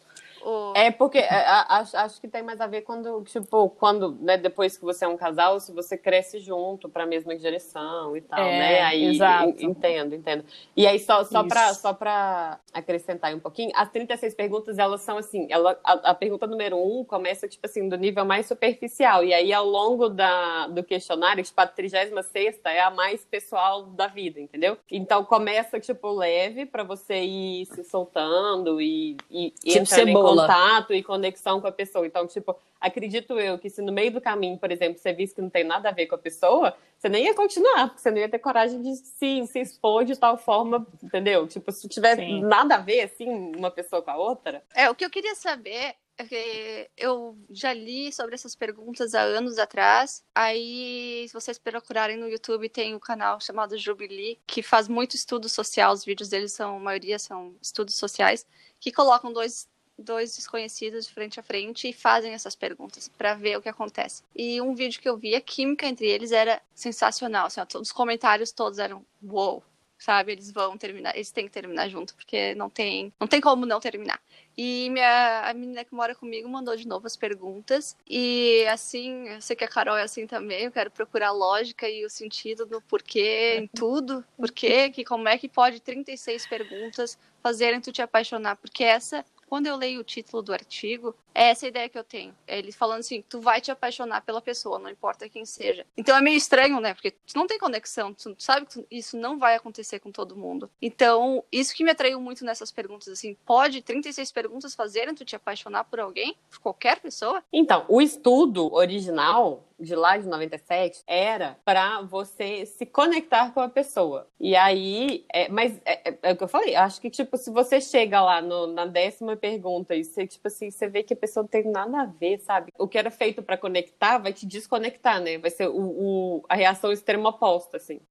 O- 0.46 0.74
É 0.76 0.92
porque 0.92 1.18
é, 1.20 1.30
acho, 1.70 1.96
acho 1.96 2.20
que 2.22 2.28
tem 2.28 2.44
mais 2.44 2.60
a 2.60 2.68
ver 2.68 2.82
quando, 2.82 3.22
tipo, 3.24 3.70
quando, 3.70 4.12
né, 4.20 4.38
depois 4.38 4.78
que 4.78 4.84
você 4.84 5.06
é 5.06 5.08
um 5.08 5.16
casal, 5.18 5.60
se 5.60 5.72
você 5.72 5.98
cresce 5.98 6.40
junto 6.40 6.90
para 6.90 7.04
a 7.04 7.08
mesma 7.08 7.36
direção 7.36 8.16
e 8.18 8.22
tal, 8.22 8.40
É, 8.40 8.58
né? 8.58 8.82
Aí 8.82 9.04
exato. 9.06 9.50
en- 9.60 9.66
entendo, 9.66 10.16
entendo. 10.16 10.44
E 10.76 10.86
aí 10.88 11.00
só 11.00 11.24
só 11.24 11.44
para 11.44 11.74
só 11.74 11.94
para 11.94 12.60
acrescentar 12.74 13.30
aí 13.30 13.36
um 13.36 13.40
pouquinho, 13.40 13.72
as 13.76 13.90
36 13.90 14.34
perguntas, 14.34 14.78
elas 14.78 15.02
são 15.02 15.18
assim, 15.18 15.48
ela, 15.50 15.80
a, 15.84 16.12
a 16.12 16.14
pergunta 16.14 16.46
número 16.48 16.76
um 16.78 17.04
começa 17.06 17.48
tipo 17.48 17.66
assim, 17.66 17.88
do 17.88 17.98
nível 17.98 18.26
mais 18.26 18.46
superficial 18.46 19.24
e 19.24 19.34
aí 19.34 19.54
ao 19.54 19.66
longo 19.66 20.10
da, 20.10 20.68
do 20.68 20.84
questionário, 20.84 21.44
tipo, 21.44 21.60
a 21.62 21.68
36ª 21.68 22.70
é 22.72 22.82
a 22.82 22.92
mais 22.92 23.24
pessoal 23.26 23.84
da 23.84 24.08
vida, 24.08 24.40
entendeu? 24.40 24.78
Então 24.92 25.24
começa 25.24 25.80
tipo 25.80 26.12
leve 26.12 26.66
para 26.66 26.84
você 26.84 27.22
ir 27.22 27.66
se 27.68 27.84
soltando 27.84 28.82
e, 28.82 29.16
e, 29.30 29.54
Tipo 29.64 29.86
cebola. 29.86 30.33
Contato 30.42 30.94
e 30.94 31.04
conexão 31.04 31.62
com 31.62 31.68
a 31.68 31.72
pessoa. 31.72 32.06
Então, 32.06 32.28
tipo, 32.28 32.56
acredito 32.80 33.40
eu 33.40 33.58
que 33.58 33.70
se 33.70 33.82
no 33.82 33.92
meio 33.92 34.12
do 34.12 34.22
caminho, 34.22 34.58
por 34.58 34.72
exemplo, 34.72 35.00
você 35.00 35.14
visse 35.14 35.36
que 35.36 35.42
não 35.42 35.50
tem 35.50 35.64
nada 35.64 35.90
a 35.90 35.92
ver 35.92 36.08
com 36.08 36.16
a 36.16 36.18
pessoa, 36.18 36.76
você 36.98 37.10
nem 37.10 37.26
ia 37.26 37.34
continuar, 37.34 37.88
porque 37.90 38.02
você 38.02 38.12
não 38.12 38.18
ia 38.18 38.30
ter 38.30 38.40
coragem 38.40 38.82
de 38.82 38.96
se, 38.96 39.46
se 39.48 39.60
expor 39.60 40.06
de 40.06 40.18
tal 40.18 40.38
forma, 40.38 40.86
entendeu? 41.02 41.48
Tipo, 41.48 41.72
se 41.72 41.88
tiver 41.88 42.16
Sim. 42.18 42.42
nada 42.42 42.76
a 42.76 42.80
ver, 42.80 43.02
assim, 43.02 43.30
uma 43.56 43.72
pessoa 43.72 44.02
com 44.02 44.12
a 44.12 44.18
outra. 44.18 44.64
É, 44.74 44.90
o 44.90 44.96
que 44.96 45.06
eu 45.06 45.10
queria 45.10 45.36
saber 45.36 45.96
é 46.18 46.24
que 46.26 46.90
eu 46.96 47.38
já 47.50 47.74
li 47.74 48.12
sobre 48.12 48.36
essas 48.36 48.56
perguntas 48.56 49.16
há 49.16 49.22
anos 49.22 49.58
atrás. 49.58 50.24
Aí, 50.34 51.26
se 51.28 51.34
vocês 51.34 51.58
procurarem 51.58 52.18
no 52.18 52.30
YouTube, 52.30 52.70
tem 52.70 52.94
um 52.94 53.00
canal 53.00 53.40
chamado 53.40 53.78
Jubilee, 53.78 54.40
que 54.46 54.62
faz 54.62 54.88
muito 54.88 55.16
estudo 55.16 55.50
social. 55.50 55.92
Os 55.94 56.06
vídeos 56.06 56.30
deles 56.30 56.54
são, 56.54 56.78
a 56.78 56.80
maioria 56.80 57.18
são 57.18 57.56
estudos 57.62 57.96
sociais, 57.96 58.46
que 58.80 58.92
colocam 58.92 59.34
dois, 59.34 59.68
dois 59.98 60.36
desconhecidos 60.36 61.06
de 61.06 61.14
frente 61.14 61.40
a 61.40 61.44
frente 61.44 61.90
e 61.90 61.94
fazem 61.94 62.34
essas 62.34 62.56
perguntas 62.56 63.10
para 63.18 63.34
ver 63.36 63.58
o 63.58 63.62
que 63.62 63.70
acontece. 63.70 64.24
E 64.36 64.62
um 64.62 64.74
vídeo 64.74 65.02
que 65.02 65.10
eu 65.10 65.18
vi, 65.18 65.36
a 65.36 65.42
química 65.42 65.88
entre 65.88 66.08
eles 66.08 66.32
era 66.32 66.62
sensacional. 66.74 67.48
Assim, 67.48 67.62
todos 67.66 67.90
os 67.90 67.94
comentários 67.94 68.52
todos 68.52 68.80
eram 68.80 69.06
wow. 69.22 69.64
Sabe, 69.98 70.34
eles 70.34 70.52
vão 70.52 70.78
terminar, 70.78 71.16
eles 71.16 71.32
têm 71.32 71.46
que 71.46 71.52
terminar 71.52 71.88
junto, 71.88 72.14
porque 72.14 72.54
não 72.56 72.70
tem, 72.70 73.14
não 73.18 73.26
tem 73.26 73.40
como 73.40 73.66
não 73.66 73.80
terminar. 73.80 74.20
E 74.58 74.90
minha, 74.90 75.44
a 75.46 75.54
menina 75.54 75.86
que 75.86 75.96
mora 75.96 76.14
comigo 76.14 76.50
mandou 76.50 76.76
de 76.76 76.86
novo 76.86 77.08
as 77.08 77.16
perguntas. 77.16 77.96
E 78.06 78.66
assim, 78.68 79.30
eu 79.30 79.42
sei 79.42 79.56
que 79.56 79.64
a 79.64 79.68
Carol 79.68 79.96
é 79.96 80.04
assim 80.04 80.28
também, 80.28 80.66
eu 80.66 80.72
quero 80.74 80.92
procurar 80.92 81.30
a 81.30 81.32
lógica 81.32 81.88
e 81.88 82.06
o 82.06 82.10
sentido 82.10 82.66
do 82.66 82.82
porquê 82.82 83.60
em 83.62 83.68
tudo. 83.68 84.26
Porquê, 84.36 84.90
que 84.90 85.06
como 85.06 85.30
é 85.30 85.38
que 85.38 85.48
pode 85.48 85.80
36 85.80 86.48
perguntas 86.48 87.18
fazerem 87.42 87.80
tu 87.80 87.94
te 87.94 88.02
apaixonar? 88.02 88.58
Porque 88.58 88.84
essa, 88.84 89.24
quando 89.54 89.68
eu 89.68 89.76
leio 89.76 90.02
o 90.02 90.04
título 90.04 90.42
do 90.42 90.52
artigo, 90.52 91.16
é 91.34 91.50
essa 91.50 91.66
a 91.66 91.70
ideia 91.70 91.90
que 91.90 91.98
eu 91.98 92.04
tenho. 92.04 92.36
É 92.48 92.58
ele 92.60 92.72
falando 92.72 93.00
assim, 93.00 93.24
tu 93.28 93.40
vai 93.42 93.60
te 93.62 93.72
apaixonar 93.72 94.22
pela 94.22 94.42
pessoa, 94.42 94.80
não 94.80 94.90
importa 94.90 95.28
quem 95.30 95.46
seja. 95.46 95.86
Então 95.98 96.16
é 96.18 96.22
meio 96.22 96.38
estranho, 96.38 96.80
né? 96.80 96.94
Porque 96.94 97.12
tu 97.12 97.36
não 97.36 97.48
tem 97.48 97.58
conexão, 97.60 98.14
tu 98.14 98.36
sabe 98.38 98.66
que 98.66 98.86
isso 98.92 99.18
não 99.18 99.38
vai 99.38 99.56
acontecer 99.56 100.00
com 100.00 100.12
todo 100.12 100.36
mundo. 100.36 100.70
Então, 100.82 101.44
isso 101.52 101.74
que 101.74 101.84
me 101.84 101.92
atraiu 101.92 102.20
muito 102.22 102.44
nessas 102.46 102.72
perguntas, 102.72 103.08
assim, 103.08 103.36
pode 103.46 103.82
36 103.82 104.32
perguntas 104.32 104.76
fazerem 104.76 105.16
tu 105.16 105.26
te 105.26 105.36
apaixonar 105.36 105.84
por 105.86 106.00
alguém? 106.00 106.36
Por 106.50 106.60
qualquer 106.60 107.00
pessoa? 107.00 107.44
Então, 107.52 107.86
o 107.88 108.02
estudo 108.02 108.74
original 108.74 109.64
de 109.80 109.96
lá 109.96 110.18
de 110.18 110.26
97 110.28 111.04
era 111.06 111.58
para 111.66 112.02
você 112.02 112.66
se 112.66 112.86
conectar 112.86 113.52
com 113.54 113.60
a 113.60 113.68
pessoa. 113.68 114.28
E 114.40 114.56
aí, 114.56 115.26
é, 115.34 115.50
mas 115.50 115.76
é, 115.84 116.10
é- 116.12 116.18
é 116.22 116.32
o 116.32 116.38
que 116.38 116.44
eu 116.44 116.48
falei, 116.48 116.76
acho 116.76 117.02
que 117.02 117.10
tipo 117.10 117.36
se 117.38 117.50
você 117.52 117.82
chega 117.82 118.22
lá 118.22 118.42
no- 118.42 118.68
na 118.68 118.86
décima 118.86 119.36
pergunta 119.36 119.94
e 119.96 120.04
você 120.06 120.26
tipo 120.26 120.48
assim, 120.48 120.70
você 120.72 120.88
vê 120.88 121.04
que 121.04 121.16
pessoa 121.24 121.44
não 121.44 121.48
tem 121.48 121.64
nada 121.64 122.02
a 122.02 122.06
ver, 122.06 122.40
sabe? 122.40 122.72
O 122.78 122.86
que 122.88 122.98
era 122.98 123.10
feito 123.10 123.42
para 123.42 123.58
conectar 123.58 124.18
vai 124.18 124.34
te 124.34 124.46
desconectar, 124.46 125.22
né? 125.22 125.38
Vai 125.38 125.50
ser 125.50 125.68
o, 125.70 125.76
o- 125.80 126.46
a 126.50 126.56
reação 126.56 126.92
extrema 126.92 127.30
oposta, 127.30 127.78
assim. 127.78 128.02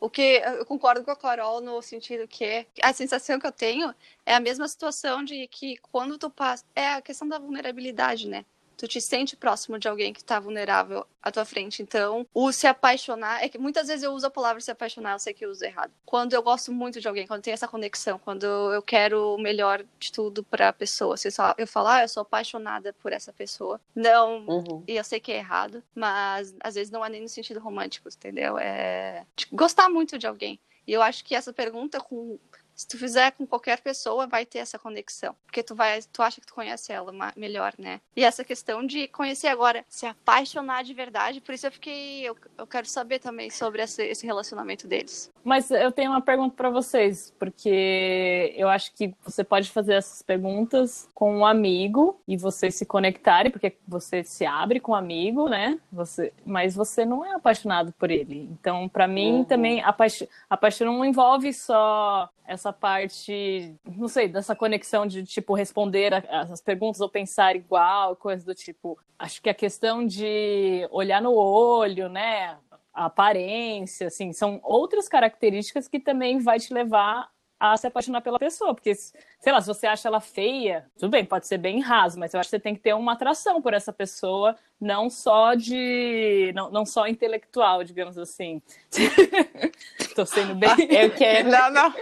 O 0.00 0.08
que 0.08 0.40
eu 0.42 0.64
concordo 0.64 1.04
com 1.04 1.10
a 1.10 1.16
Carol 1.16 1.60
no 1.60 1.80
sentido 1.82 2.26
que 2.26 2.66
a 2.82 2.92
sensação 2.92 3.38
que 3.38 3.46
eu 3.46 3.52
tenho 3.52 3.94
é 4.24 4.34
a 4.34 4.40
mesma 4.40 4.66
situação 4.66 5.22
de 5.22 5.46
que 5.48 5.76
quando 5.92 6.16
tu 6.18 6.30
passa. 6.30 6.64
É 6.74 6.94
a 6.94 7.02
questão 7.02 7.28
da 7.28 7.38
vulnerabilidade, 7.38 8.28
né? 8.28 8.44
Tu 8.76 8.88
te 8.88 9.00
sente 9.00 9.36
próximo 9.36 9.78
de 9.78 9.86
alguém 9.88 10.12
que 10.12 10.22
tá 10.24 10.40
vulnerável 10.40 11.06
à 11.22 11.30
tua 11.30 11.44
frente. 11.44 11.82
Então, 11.82 12.26
o 12.34 12.50
se 12.52 12.66
apaixonar. 12.66 13.42
É 13.42 13.48
que 13.48 13.56
muitas 13.58 13.86
vezes 13.88 14.02
eu 14.02 14.12
uso 14.12 14.26
a 14.26 14.30
palavra 14.30 14.60
se 14.60 14.70
apaixonar, 14.70 15.12
eu 15.12 15.18
sei 15.18 15.32
que 15.32 15.44
eu 15.46 15.50
uso 15.50 15.64
errado. 15.64 15.92
Quando 16.04 16.32
eu 16.34 16.42
gosto 16.42 16.72
muito 16.72 17.00
de 17.00 17.06
alguém, 17.08 17.26
quando 17.26 17.42
tem 17.42 17.52
essa 17.52 17.68
conexão, 17.68 18.18
quando 18.18 18.44
eu 18.44 18.82
quero 18.82 19.34
o 19.34 19.38
melhor 19.38 19.84
de 19.98 20.12
tudo 20.12 20.42
pra 20.42 20.72
pessoa. 20.72 21.16
Se 21.16 21.30
só 21.30 21.54
eu 21.56 21.66
falar, 21.66 21.96
ah, 21.98 22.02
eu 22.04 22.08
sou 22.08 22.22
apaixonada 22.22 22.92
por 22.94 23.12
essa 23.12 23.32
pessoa. 23.32 23.80
Não, 23.94 24.44
Uhum. 24.46 24.82
e 24.88 24.96
eu 24.96 25.04
sei 25.04 25.20
que 25.20 25.32
é 25.32 25.36
errado, 25.38 25.82
mas 25.94 26.54
às 26.60 26.74
vezes 26.74 26.90
não 26.90 27.04
é 27.04 27.08
nem 27.08 27.22
no 27.22 27.28
sentido 27.28 27.60
romântico, 27.60 28.08
entendeu? 28.08 28.58
É 28.58 29.24
de 29.36 29.46
gostar 29.52 29.88
muito 29.88 30.18
de 30.18 30.26
alguém. 30.26 30.58
E 30.86 30.92
eu 30.92 31.00
acho 31.00 31.24
que 31.24 31.34
essa 31.34 31.52
pergunta, 31.52 31.98
com 32.00 32.38
Se 32.74 32.86
tu 32.86 32.98
fizer 32.98 33.32
com 33.32 33.46
qualquer 33.46 33.80
pessoa, 33.80 34.26
vai 34.26 34.44
ter 34.44 34.58
essa 34.58 34.78
conexão. 34.78 35.34
Porque 35.46 35.62
tu 35.62 35.74
vai, 35.74 36.00
tu 36.12 36.22
acha 36.22 36.40
que 36.40 36.46
tu 36.46 36.54
conhece 36.54 36.92
ela 36.92 37.12
melhor, 37.36 37.72
né? 37.78 38.00
E 38.16 38.24
essa 38.24 38.44
questão 38.44 38.84
de 38.84 39.06
conhecer 39.08 39.48
agora, 39.48 39.84
se 39.88 40.06
apaixonar 40.06 40.82
de 40.82 40.92
verdade, 40.92 41.40
por 41.40 41.54
isso 41.54 41.66
eu 41.66 41.72
fiquei. 41.72 42.22
Eu, 42.22 42.36
eu 42.58 42.66
quero 42.66 42.86
saber 42.86 43.18
também 43.18 43.50
sobre 43.50 43.82
esse, 43.82 44.02
esse 44.04 44.26
relacionamento 44.26 44.88
deles. 44.88 45.30
Mas 45.44 45.70
eu 45.70 45.92
tenho 45.92 46.10
uma 46.10 46.20
pergunta 46.20 46.56
para 46.56 46.70
vocês, 46.70 47.32
porque 47.38 48.54
eu 48.56 48.68
acho 48.68 48.92
que 48.94 49.14
você 49.24 49.44
pode 49.44 49.70
fazer 49.70 49.94
essas 49.94 50.22
perguntas 50.22 51.08
com 51.14 51.38
um 51.38 51.46
amigo 51.46 52.18
e 52.26 52.36
vocês 52.36 52.74
se 52.74 52.86
conectarem, 52.86 53.52
porque 53.52 53.76
você 53.86 54.24
se 54.24 54.46
abre 54.46 54.80
com 54.80 54.92
um 54.92 54.96
amigo, 54.96 55.48
né? 55.48 55.78
Você, 55.92 56.32
mas 56.44 56.74
você 56.74 57.04
não 57.04 57.24
é 57.24 57.34
apaixonado 57.34 57.92
por 57.92 58.10
ele. 58.10 58.48
Então, 58.50 58.88
para 58.88 59.06
mim, 59.06 59.38
uhum. 59.38 59.44
também 59.44 59.82
a, 59.82 59.92
paix 59.92 60.26
a 60.48 60.56
paixão 60.56 60.86
não 60.86 61.04
envolve 61.04 61.52
só 61.52 62.28
essa 62.46 62.63
parte, 62.72 63.74
não 63.84 64.08
sei, 64.08 64.28
dessa 64.28 64.54
conexão 64.54 65.06
de, 65.06 65.24
tipo, 65.24 65.54
responder 65.54 66.12
as 66.28 66.60
perguntas 66.60 67.00
ou 67.00 67.08
pensar 67.08 67.56
igual, 67.56 68.16
coisa 68.16 68.44
do 68.44 68.54
tipo. 68.54 68.98
Acho 69.18 69.40
que 69.42 69.48
a 69.50 69.54
questão 69.54 70.06
de 70.06 70.86
olhar 70.90 71.20
no 71.20 71.34
olho, 71.34 72.08
né? 72.08 72.56
A 72.92 73.06
aparência, 73.06 74.06
assim, 74.06 74.32
são 74.32 74.60
outras 74.62 75.08
características 75.08 75.88
que 75.88 75.98
também 75.98 76.38
vai 76.38 76.60
te 76.60 76.72
levar 76.72 77.28
a 77.72 77.76
se 77.76 77.86
apaixonar 77.86 78.20
pela 78.20 78.38
pessoa, 78.38 78.74
porque, 78.74 78.94
sei 78.94 79.52
lá, 79.52 79.60
se 79.60 79.66
você 79.66 79.86
acha 79.86 80.08
ela 80.08 80.20
feia, 80.20 80.86
tudo 80.98 81.10
bem, 81.10 81.24
pode 81.24 81.46
ser 81.46 81.58
bem 81.58 81.80
raso, 81.80 82.18
mas 82.18 82.34
eu 82.34 82.40
acho 82.40 82.48
que 82.48 82.56
você 82.56 82.60
tem 82.60 82.74
que 82.74 82.80
ter 82.80 82.94
uma 82.94 83.12
atração 83.12 83.62
por 83.62 83.72
essa 83.72 83.92
pessoa, 83.92 84.56
não 84.80 85.08
só 85.08 85.54
de. 85.54 86.52
não, 86.54 86.70
não 86.70 86.84
só 86.84 87.06
intelectual, 87.06 87.82
digamos 87.82 88.18
assim. 88.18 88.60
tô 90.14 90.26
sendo 90.26 90.54
bem. 90.54 90.70
Eu 90.90 91.10
quero. 91.10 91.50
Não, 91.50 91.70
não. 91.70 91.94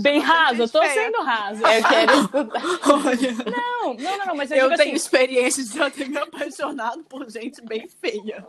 bem 0.00 0.20
raso, 0.20 0.62
eu 0.62 0.68
tô 0.68 0.80
feia. 0.80 0.94
sendo 0.94 1.22
raso. 1.22 1.62
Eu 1.66 1.88
quero 1.88 2.20
escutar. 2.20 2.62
Não, 3.50 3.94
não, 3.94 4.26
não, 4.26 4.36
mas 4.36 4.50
eu, 4.50 4.58
eu 4.58 4.68
tenho 4.68 4.80
assim... 4.80 4.92
experiência 4.92 5.64
de 5.64 5.76
já 5.76 5.90
ter 5.90 6.08
me 6.08 6.18
apaixonado 6.18 7.02
por 7.04 7.28
gente 7.30 7.60
bem 7.62 7.88
feia. 7.88 8.46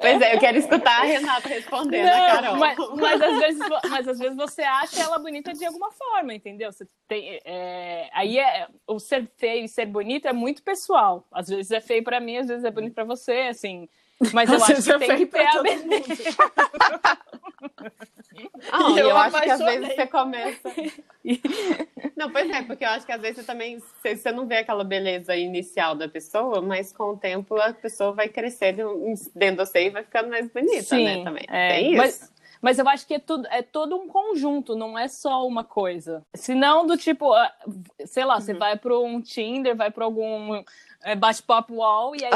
Pois 0.00 0.20
é, 0.20 0.34
eu 0.34 0.38
quero 0.38 0.58
escutar 0.58 1.00
a 1.00 1.04
Renata 1.04 1.48
respondendo, 1.48 2.04
não, 2.04 2.12
a 2.12 2.30
Carol. 2.30 2.56
Mas, 2.56 2.78
mas, 2.78 3.22
às 3.22 3.38
vezes, 3.38 3.62
mas 3.88 4.08
às 4.08 4.18
vezes 4.18 4.36
você 4.36 4.62
acha 4.62 5.02
ela 5.02 5.18
bonita 5.18 5.52
de 5.54 5.64
alguma 5.64 5.90
forma, 5.90 6.34
entendeu? 6.34 6.70
Você 6.70 6.86
tem, 7.08 7.40
é, 7.44 8.10
aí 8.12 8.38
é, 8.38 8.68
o 8.86 8.98
ser 8.98 9.26
feio 9.36 9.64
e 9.64 9.68
ser 9.68 9.86
bonito 9.86 10.28
é 10.28 10.32
muito 10.32 10.62
pessoal. 10.62 11.26
Às 11.32 11.48
vezes 11.48 11.70
é 11.70 11.80
feio 11.80 12.04
para 12.04 12.20
mim, 12.20 12.36
às 12.36 12.48
vezes 12.48 12.64
é 12.64 12.70
bonito 12.70 12.94
para 12.94 13.04
você, 13.04 13.48
assim. 13.50 13.88
Mas 14.32 14.50
eu 14.50 14.62
acho 14.62 14.82
que 14.82 14.98
tem 14.98 15.16
que 15.16 15.26
ter 15.26 15.40
a 15.40 15.62
ah, 18.72 18.90
eu, 18.90 19.08
eu 19.08 19.16
acho 19.16 19.40
que 19.40 19.50
às 19.50 19.60
vezes 19.60 19.94
você 19.94 20.06
começa. 20.06 20.70
não, 22.16 22.30
pois 22.30 22.50
é, 22.50 22.62
porque 22.62 22.84
eu 22.84 22.88
acho 22.88 23.06
que 23.06 23.12
às 23.12 23.20
vezes 23.20 23.38
você 23.38 23.44
também 23.44 23.78
você 24.02 24.32
não 24.32 24.46
vê 24.46 24.58
aquela 24.58 24.84
beleza 24.84 25.36
inicial 25.36 25.94
da 25.94 26.08
pessoa, 26.08 26.60
mas 26.60 26.92
com 26.92 27.12
o 27.12 27.16
tempo 27.16 27.56
a 27.56 27.72
pessoa 27.72 28.12
vai 28.12 28.28
crescendo 28.28 29.00
dentro 29.34 29.64
de 29.64 29.70
você 29.70 29.86
e 29.86 29.90
vai 29.90 30.04
ficando 30.04 30.30
mais 30.30 30.48
bonita, 30.48 30.74
né, 30.74 30.82
Sim, 30.82 31.04
né? 31.04 31.24
Também. 31.24 31.44
É, 31.48 31.68
Tem 31.70 31.88
isso. 31.90 31.96
Mas... 31.96 32.34
Mas 32.62 32.78
eu 32.78 32.88
acho 32.88 33.06
que 33.06 33.12
é, 33.12 33.18
tudo, 33.18 33.46
é 33.50 33.60
todo 33.60 33.94
um 33.94 34.08
conjunto, 34.08 34.74
não 34.74 34.98
é 34.98 35.06
só 35.06 35.46
uma 35.46 35.62
coisa. 35.62 36.24
Se 36.32 36.54
não, 36.54 36.86
do 36.86 36.96
tipo, 36.96 37.30
ah, 37.34 37.52
sei 38.06 38.24
lá, 38.24 38.36
uhum. 38.36 38.40
você 38.40 38.54
vai 38.54 38.74
para 38.74 38.98
um 38.98 39.20
Tinder, 39.20 39.76
vai 39.76 39.90
para 39.90 40.06
algum 40.06 40.64
é, 41.04 41.14
bate-papo 41.14 41.74
wall 41.74 42.16
e 42.16 42.24
aí 42.24 42.32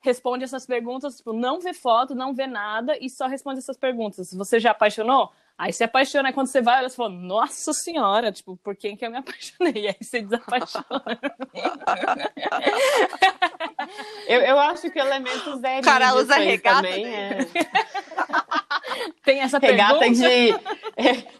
responde 0.00 0.44
essas 0.44 0.66
perguntas, 0.66 1.18
tipo, 1.18 1.32
não 1.32 1.60
vê 1.60 1.72
foto, 1.72 2.14
não 2.14 2.34
vê 2.34 2.46
nada 2.46 2.96
e 3.00 3.08
só 3.08 3.26
responde 3.26 3.58
essas 3.58 3.76
perguntas. 3.76 4.32
Você 4.34 4.58
já 4.58 4.72
apaixonou? 4.72 5.30
Aí 5.60 5.72
você 5.74 5.84
apaixona, 5.84 6.30
aí 6.30 6.32
quando 6.32 6.46
você 6.46 6.62
vai, 6.62 6.82
você 6.82 6.96
fala, 6.96 7.10
nossa 7.10 7.74
senhora, 7.74 8.32
tipo, 8.32 8.56
por 8.64 8.74
quem 8.74 8.96
que 8.96 9.04
eu 9.04 9.10
me 9.10 9.18
apaixonei? 9.18 9.74
E 9.74 9.88
aí 9.88 9.96
você 10.00 10.22
desapaixona. 10.22 11.20
eu, 14.26 14.40
eu 14.40 14.58
acho 14.58 14.90
que 14.90 14.98
elementos 14.98 15.62
é 15.62 15.82
Cara, 15.82 16.14
usa 16.14 16.36
regata 16.36 16.76
também 16.76 17.14
é... 17.14 17.40
Tem 19.22 19.40
essa 19.40 19.58
regata 19.58 19.98
pergunta? 19.98 20.28
De, 20.28 20.58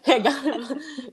regata, 0.03 0.41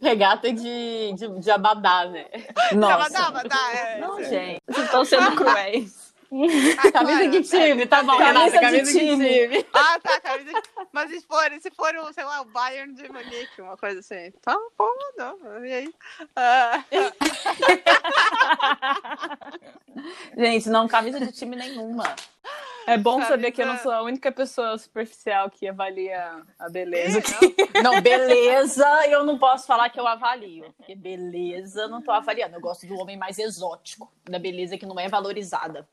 regata 0.03 0.53
de, 0.53 1.15
de, 1.15 1.41
de 1.41 1.51
abadá, 1.51 2.05
né? 2.05 2.27
Nossa. 2.75 2.95
Abadá, 2.95 3.29
abadá, 3.29 3.73
é. 3.73 4.01
Não, 4.01 4.23
gente, 4.23 4.61
vocês 4.69 4.85
estão 4.85 5.07
sendo 5.07 5.35
cruéis. 5.35 5.98
Ah, 6.31 6.31
camisa 6.93 7.27
de 7.29 7.43
time, 7.43 7.87
tá 7.87 8.03
bom. 8.03 8.19
Camisa, 8.19 8.61
camisa 8.61 8.93
de, 8.93 8.99
time. 8.99 9.25
de, 9.25 9.49
time. 9.49 9.67
Ah, 9.73 9.99
tá, 10.01 10.21
camisa 10.21 10.53
de... 10.53 10.61
Mas 10.93 11.11
se 11.11 11.23
for, 11.23 11.51
se 11.61 11.71
for, 11.71 11.95
sei 12.13 12.25
lá, 12.25 12.43
o 12.43 12.45
Bayern 12.47 12.93
de 12.95 13.11
Munique, 13.11 13.63
uma 13.63 13.77
coisa 13.77 14.01
assim. 14.01 14.31
Tá 14.43 14.57
bom, 14.77 14.91
não. 15.17 15.65
E 15.65 15.73
aí? 15.73 15.95
Ah. 16.37 16.85
Gente, 20.37 20.69
não, 20.69 20.87
camisa 20.87 21.19
de 21.19 21.33
time 21.33 21.57
nenhuma. 21.57 22.15
É 22.87 22.97
bom 22.97 23.21
saber 23.23 23.53
que 23.53 23.61
eu 23.61 23.67
não 23.67 23.79
sou 23.79 23.93
a 23.93 24.03
única 24.03 24.33
pessoa 24.33 24.79
superficial 24.79 25.51
que 25.51 25.69
avalia 25.69 26.43
a 26.59 26.71
beleza. 26.71 27.21
Não. 27.75 27.93
não, 27.93 28.01
beleza 28.01 28.87
eu 29.09 29.25
não 29.25 29.39
posso 29.39 29.67
falar 29.67 29.91
que 29.91 30.01
eu 30.01 30.07
avalio. 30.07 30.73
Porque 30.77 30.95
beleza 30.95 31.83
eu 31.83 31.89
não 31.89 32.01
tô 32.01 32.11
avaliando. 32.11 32.57
Eu 32.57 32.61
gosto 32.61 32.87
do 32.87 32.97
homem 32.97 33.17
mais 33.17 33.39
exótico, 33.39 34.11
da 34.25 34.39
beleza 34.39 34.79
que 34.79 34.87
não 34.87 34.99
é 34.99 35.07
valorizada 35.07 35.87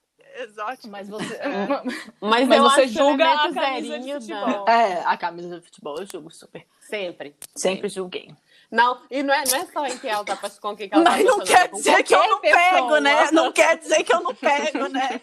exótico. 0.44 0.88
Mas 0.90 1.08
você, 1.08 1.36
é. 1.36 1.68
mas, 2.22 2.48
mas 2.48 2.62
você 2.62 2.88
julga 2.88 3.26
a 3.26 3.54
camisa 3.54 4.00
de 4.00 4.14
futebol. 4.14 4.70
É, 4.70 5.04
a 5.06 5.18
camisa 5.18 5.60
de 5.60 5.66
futebol 5.66 5.98
eu 6.00 6.08
julgo 6.12 6.32
super. 6.32 6.66
Sempre. 6.80 7.36
Sempre 7.56 7.90
julguei. 7.90 8.34
Não, 8.72 9.00
e 9.10 9.22
não 9.22 9.34
é, 9.34 9.44
não 9.48 9.58
é 9.58 9.66
só 9.66 9.86
em 9.86 9.98
que 9.98 10.08
ela 10.08 10.24
tá 10.26 10.38
com 10.60 10.76
quem 10.76 10.90
ela 10.92 11.04
tá 11.04 11.12
Mas 11.12 11.26
não 11.26 11.40
quer 11.40 11.70
dizer 11.70 12.04
que 12.04 12.16
eu 12.16 12.28
não 12.28 12.42
pessoa. 12.42 12.62
pego, 12.72 12.98
né? 12.98 13.32
Não 13.32 13.52
quer 13.52 13.78
dizer 13.78 14.04
que 14.04 14.14
eu 14.14 14.22
não 14.22 14.36
pego, 14.36 14.88
né? 14.90 15.22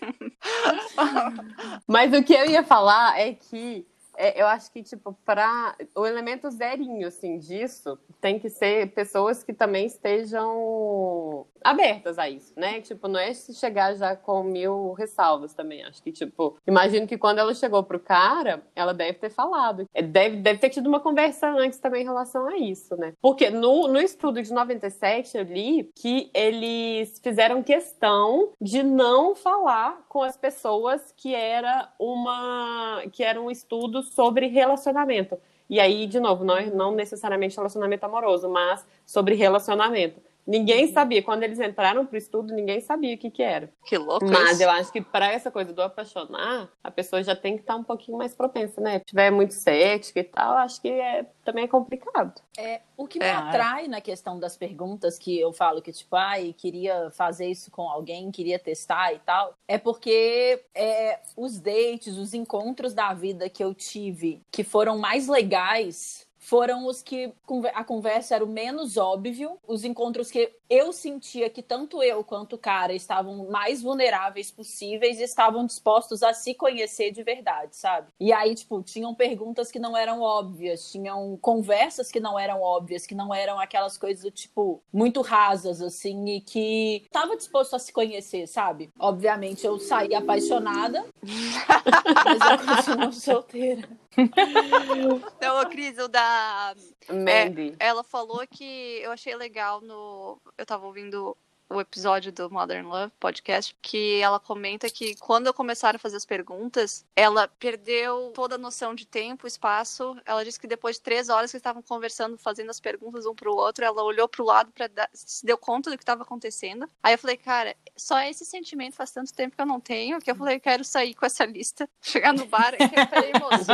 Mas 1.87 2.13
o 2.13 2.23
que 2.23 2.33
eu 2.33 2.47
ia 2.47 2.63
falar 2.63 3.19
é 3.19 3.35
que 3.35 3.87
é, 4.17 4.41
eu 4.41 4.47
acho 4.47 4.71
que, 4.73 4.83
tipo, 4.83 5.17
para 5.25 5.77
o 5.95 6.07
elemento 6.07 6.51
zerinho, 6.51 7.09
assim, 7.09 7.39
disso, 7.39 7.99
tem 8.21 8.39
que 8.39 8.49
ser 8.49 8.93
pessoas 8.93 9.43
que 9.43 9.53
também 9.53 9.87
estejam 9.87 11.47
abertas 11.65 12.19
a 12.19 12.29
isso, 12.29 12.53
né? 12.57 12.81
Tipo, 12.81 13.09
não 13.09 13.19
é 13.19 13.33
se 13.33 13.55
chegar 13.55 13.95
já 13.95 14.17
com 14.17 14.43
mil 14.43 14.93
ressalvas 14.93 15.55
também. 15.55 15.85
Acho 15.85 16.03
que, 16.03 16.13
tipo, 16.13 16.57
imagino 16.67 17.07
que 17.07 17.19
quando 17.19 17.39
ela 17.39 17.55
chegou 17.55 17.83
pro 17.83 18.01
cara, 18.01 18.63
ela 18.75 18.93
deve 18.93 19.15
ter 19.15 19.31
falado. 19.31 19.89
É, 19.95 20.03
deve, 20.03 20.37
deve 20.37 20.59
ter 20.59 20.71
tido 20.71 20.87
uma 20.87 21.01
conversa 21.01 21.49
antes 21.49 21.79
também 21.79 22.03
em 22.03 22.07
relação 22.07 22.47
a 22.47 22.57
isso, 22.57 22.97
né? 22.97 23.15
Porque 23.21 23.51
no, 23.51 23.89
no 23.89 24.01
estudo 24.01 24.43
de 24.43 24.53
97 24.53 25.37
eu 25.37 25.45
li 25.45 25.91
que 25.95 26.31
eles 26.35 27.19
fizeram 27.23 27.63
questão 27.63 28.53
de 28.61 28.83
não 28.83 29.35
falar 29.35 30.05
com 30.09 30.23
as 30.23 30.37
pessoas 30.37 31.13
que 31.17 31.35
era 31.35 31.93
uma 31.99 33.03
que 33.13 33.23
era 33.23 33.41
um 33.41 33.51
estudo 33.51 34.02
sobre 34.03 34.47
relacionamento. 34.47 35.39
E 35.69 35.81
aí, 35.81 36.07
de 36.07 36.21
novo, 36.21 36.45
não, 36.45 36.57
é, 36.57 36.67
não 36.67 36.95
necessariamente 36.95 37.57
relacionamento 37.57 38.05
amoroso, 38.05 38.49
mas 38.49 38.87
sobre 39.07 39.35
relacionamento. 39.35 40.21
Ninguém 40.47 40.87
uhum. 40.87 40.93
sabia. 40.93 41.23
Quando 41.23 41.43
eles 41.43 41.61
entraram 41.61 42.05
pro 42.05 42.17
estudo, 42.17 42.55
ninguém 42.55 42.81
sabia 42.81 43.15
o 43.15 43.19
que 43.19 43.31
que 43.31 43.43
era. 43.43 43.73
Que 43.85 43.97
louco 43.97 44.27
Mas 44.27 44.61
eu 44.61 44.71
acho 44.71 44.93
que 44.93 45.01
para 45.01 45.31
essa 45.31 45.51
coisa 45.51 45.73
do 45.73 45.83
apaixonar, 45.83 46.69
a 46.83 46.91
pessoa 46.91 47.23
já 47.23 47.35
tem 47.37 47.57
que 47.57 47.63
estar 47.63 47.75
tá 47.75 47.79
um 47.79 47.85
pouquinho 47.85 48.19
mais 48.19 48.35
propensa, 48.35 48.81
né? 48.81 48.99
Se 48.99 49.07
tiver 49.07 49.31
muito 49.31 49.55
cética 49.55 50.21
e 50.21 50.25
tal, 50.25 50.57
acho 50.57 50.81
que 50.81 50.89
é, 50.89 51.27
também 51.45 51.65
é 51.65 51.69
complicado. 51.69 52.41
É, 52.59 52.81
o 52.97 53.07
que 53.07 53.19
me 53.19 53.25
é. 53.25 53.33
atrai 53.33 53.89
na 53.89 54.01
questão 54.01 54.39
das 54.39 54.57
perguntas, 54.57 55.19
que 55.19 55.39
eu 55.39 55.53
falo 55.53 55.81
que, 55.81 55.93
tipo, 55.93 56.15
ai, 56.17 56.55
queria 56.57 57.11
fazer 57.13 57.47
isso 57.47 57.71
com 57.71 57.89
alguém, 57.89 58.31
queria 58.31 58.59
testar 58.59 59.13
e 59.13 59.19
tal, 59.21 59.55
é 59.67 59.79
porque 59.79 60.63
é, 60.75 61.21
os 61.37 61.59
dates, 61.61 62.17
os 62.19 62.35
encontros 62.35 62.93
da 62.93 63.15
vida 63.15 63.49
que 63.49 63.63
eu 63.63 63.75
tive, 63.75 64.43
que 64.51 64.65
foram 64.65 64.99
mais 64.99 65.29
legais 65.29 66.27
foram 66.43 66.87
os 66.87 67.03
que 67.03 67.33
a 67.73 67.85
conversa 67.85 68.35
era 68.35 68.45
o 68.45 68.49
menos 68.49 68.97
óbvio, 68.97 69.59
os 69.67 69.85
encontros 69.85 70.29
que 70.29 70.53
eu 70.69 70.93
sentia 70.93 71.49
que 71.49 71.63
tanto 71.63 72.03
eu 72.03 72.25
quanto 72.25 72.57
o 72.57 72.59
cara 72.59 72.93
estavam 72.93 73.49
mais 73.49 73.81
vulneráveis 73.81 74.51
possíveis 74.51 75.21
e 75.21 75.23
estavam 75.23 75.65
dispostos 75.65 76.21
a 76.21 76.35
se 76.35 76.53
conhecer 76.55 77.13
de 77.13 77.23
verdade, 77.23 77.77
sabe? 77.77 78.09
E 78.19 78.33
aí, 78.33 78.57
tipo, 78.57 78.83
tinham 78.83 79.15
perguntas 79.15 79.71
que 79.71 79.79
não 79.79 79.97
eram 79.97 80.21
óbvias, 80.21 80.91
tinham 80.91 81.39
conversas 81.41 82.11
que 82.11 82.19
não 82.19 82.37
eram 82.37 82.61
óbvias, 82.61 83.07
que 83.07 83.15
não 83.15 83.33
eram 83.33 83.61
aquelas 83.61 83.97
coisas 83.97 84.25
do 84.25 84.31
tipo 84.31 84.83
muito 84.93 85.21
rasas, 85.21 85.81
assim, 85.81 86.25
e 86.29 86.41
que 86.41 87.07
tava 87.13 87.37
disposto 87.37 87.77
a 87.77 87.79
se 87.79 87.93
conhecer, 87.93 88.49
sabe? 88.49 88.91
Obviamente 88.99 89.65
eu 89.65 89.79
saí 89.79 90.13
apaixonada, 90.13 91.05
mas 91.23 92.41
eu 92.51 92.75
continuo 92.75 93.13
solteira. 93.13 94.02
Então, 95.37 95.69
Cris, 95.71 95.99
o 95.99 96.09
da. 96.09 96.75
Mandy. 97.09 97.75
É, 97.79 97.89
ela 97.89 98.05
falou 98.05 98.47
que 98.47 99.01
eu 99.03 99.11
achei 99.11 99.35
legal 99.35 99.81
no. 99.81 100.41
Eu 100.57 100.65
tava 100.65 100.87
ouvindo 100.87 101.37
o 101.73 101.81
episódio 101.81 102.31
do 102.33 102.51
Modern 102.51 102.87
Love 102.87 103.13
podcast, 103.19 103.77
que 103.81 104.21
ela 104.21 104.39
comenta 104.39 104.89
que 104.91 105.15
quando 105.17 105.53
começaram 105.53 105.97
a 105.97 105.99
fazer 105.99 106.17
as 106.17 106.25
perguntas, 106.25 107.05
ela 107.17 107.49
perdeu 107.49 108.33
toda 108.35 108.57
a 108.57 108.59
noção 108.59 108.95
de 108.95 109.07
tempo, 109.07 109.47
espaço. 109.47 110.17
Ela 110.25 110.45
disse 110.45 110.61
que 110.61 110.67
depois 110.67 110.97
de 110.97 111.03
três 111.03 111.29
horas 111.29 111.51
que 111.51 111.57
estavam 111.57 111.83
conversando, 111.83 112.37
fazendo 112.39 112.71
as 112.71 112.81
perguntas 112.81 113.27
um 113.27 113.35
pro 113.35 113.55
outro, 113.55 113.85
ela 113.85 114.03
olhou 114.03 114.29
pro 114.29 114.45
lado 114.45 114.71
para 114.73 114.91
se 115.13 115.45
deu 115.45 115.57
conta 115.57 115.91
do 115.91 115.97
que 115.97 116.03
estava 116.03 116.23
acontecendo. 116.23 116.89
Aí 117.03 117.15
eu 117.15 117.19
falei, 117.19 117.37
cara, 117.37 117.75
só 117.97 118.21
esse 118.21 118.45
sentimento 118.45 118.97
faz 118.97 119.11
tanto 119.11 119.33
tempo 119.33 119.57
que 119.57 119.63
eu 119.63 119.67
não 119.67 119.81
tenho, 119.81 120.21
que 120.21 120.31
eu 120.31 120.37
falei, 120.37 120.61
quero 120.61 120.85
sair 120.85 121.15
com 121.15 121.27
essa 121.27 121.45
lista, 121.45 121.89
chegar 122.01 122.33
no 122.33 122.47
bar, 122.47 122.75
e 122.75 123.07
falei, 123.07 123.33
moço. 123.41 123.73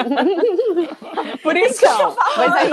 Por 1.43 1.57
isso 1.57 1.81
Mas 2.37 2.53
aí, 2.53 2.71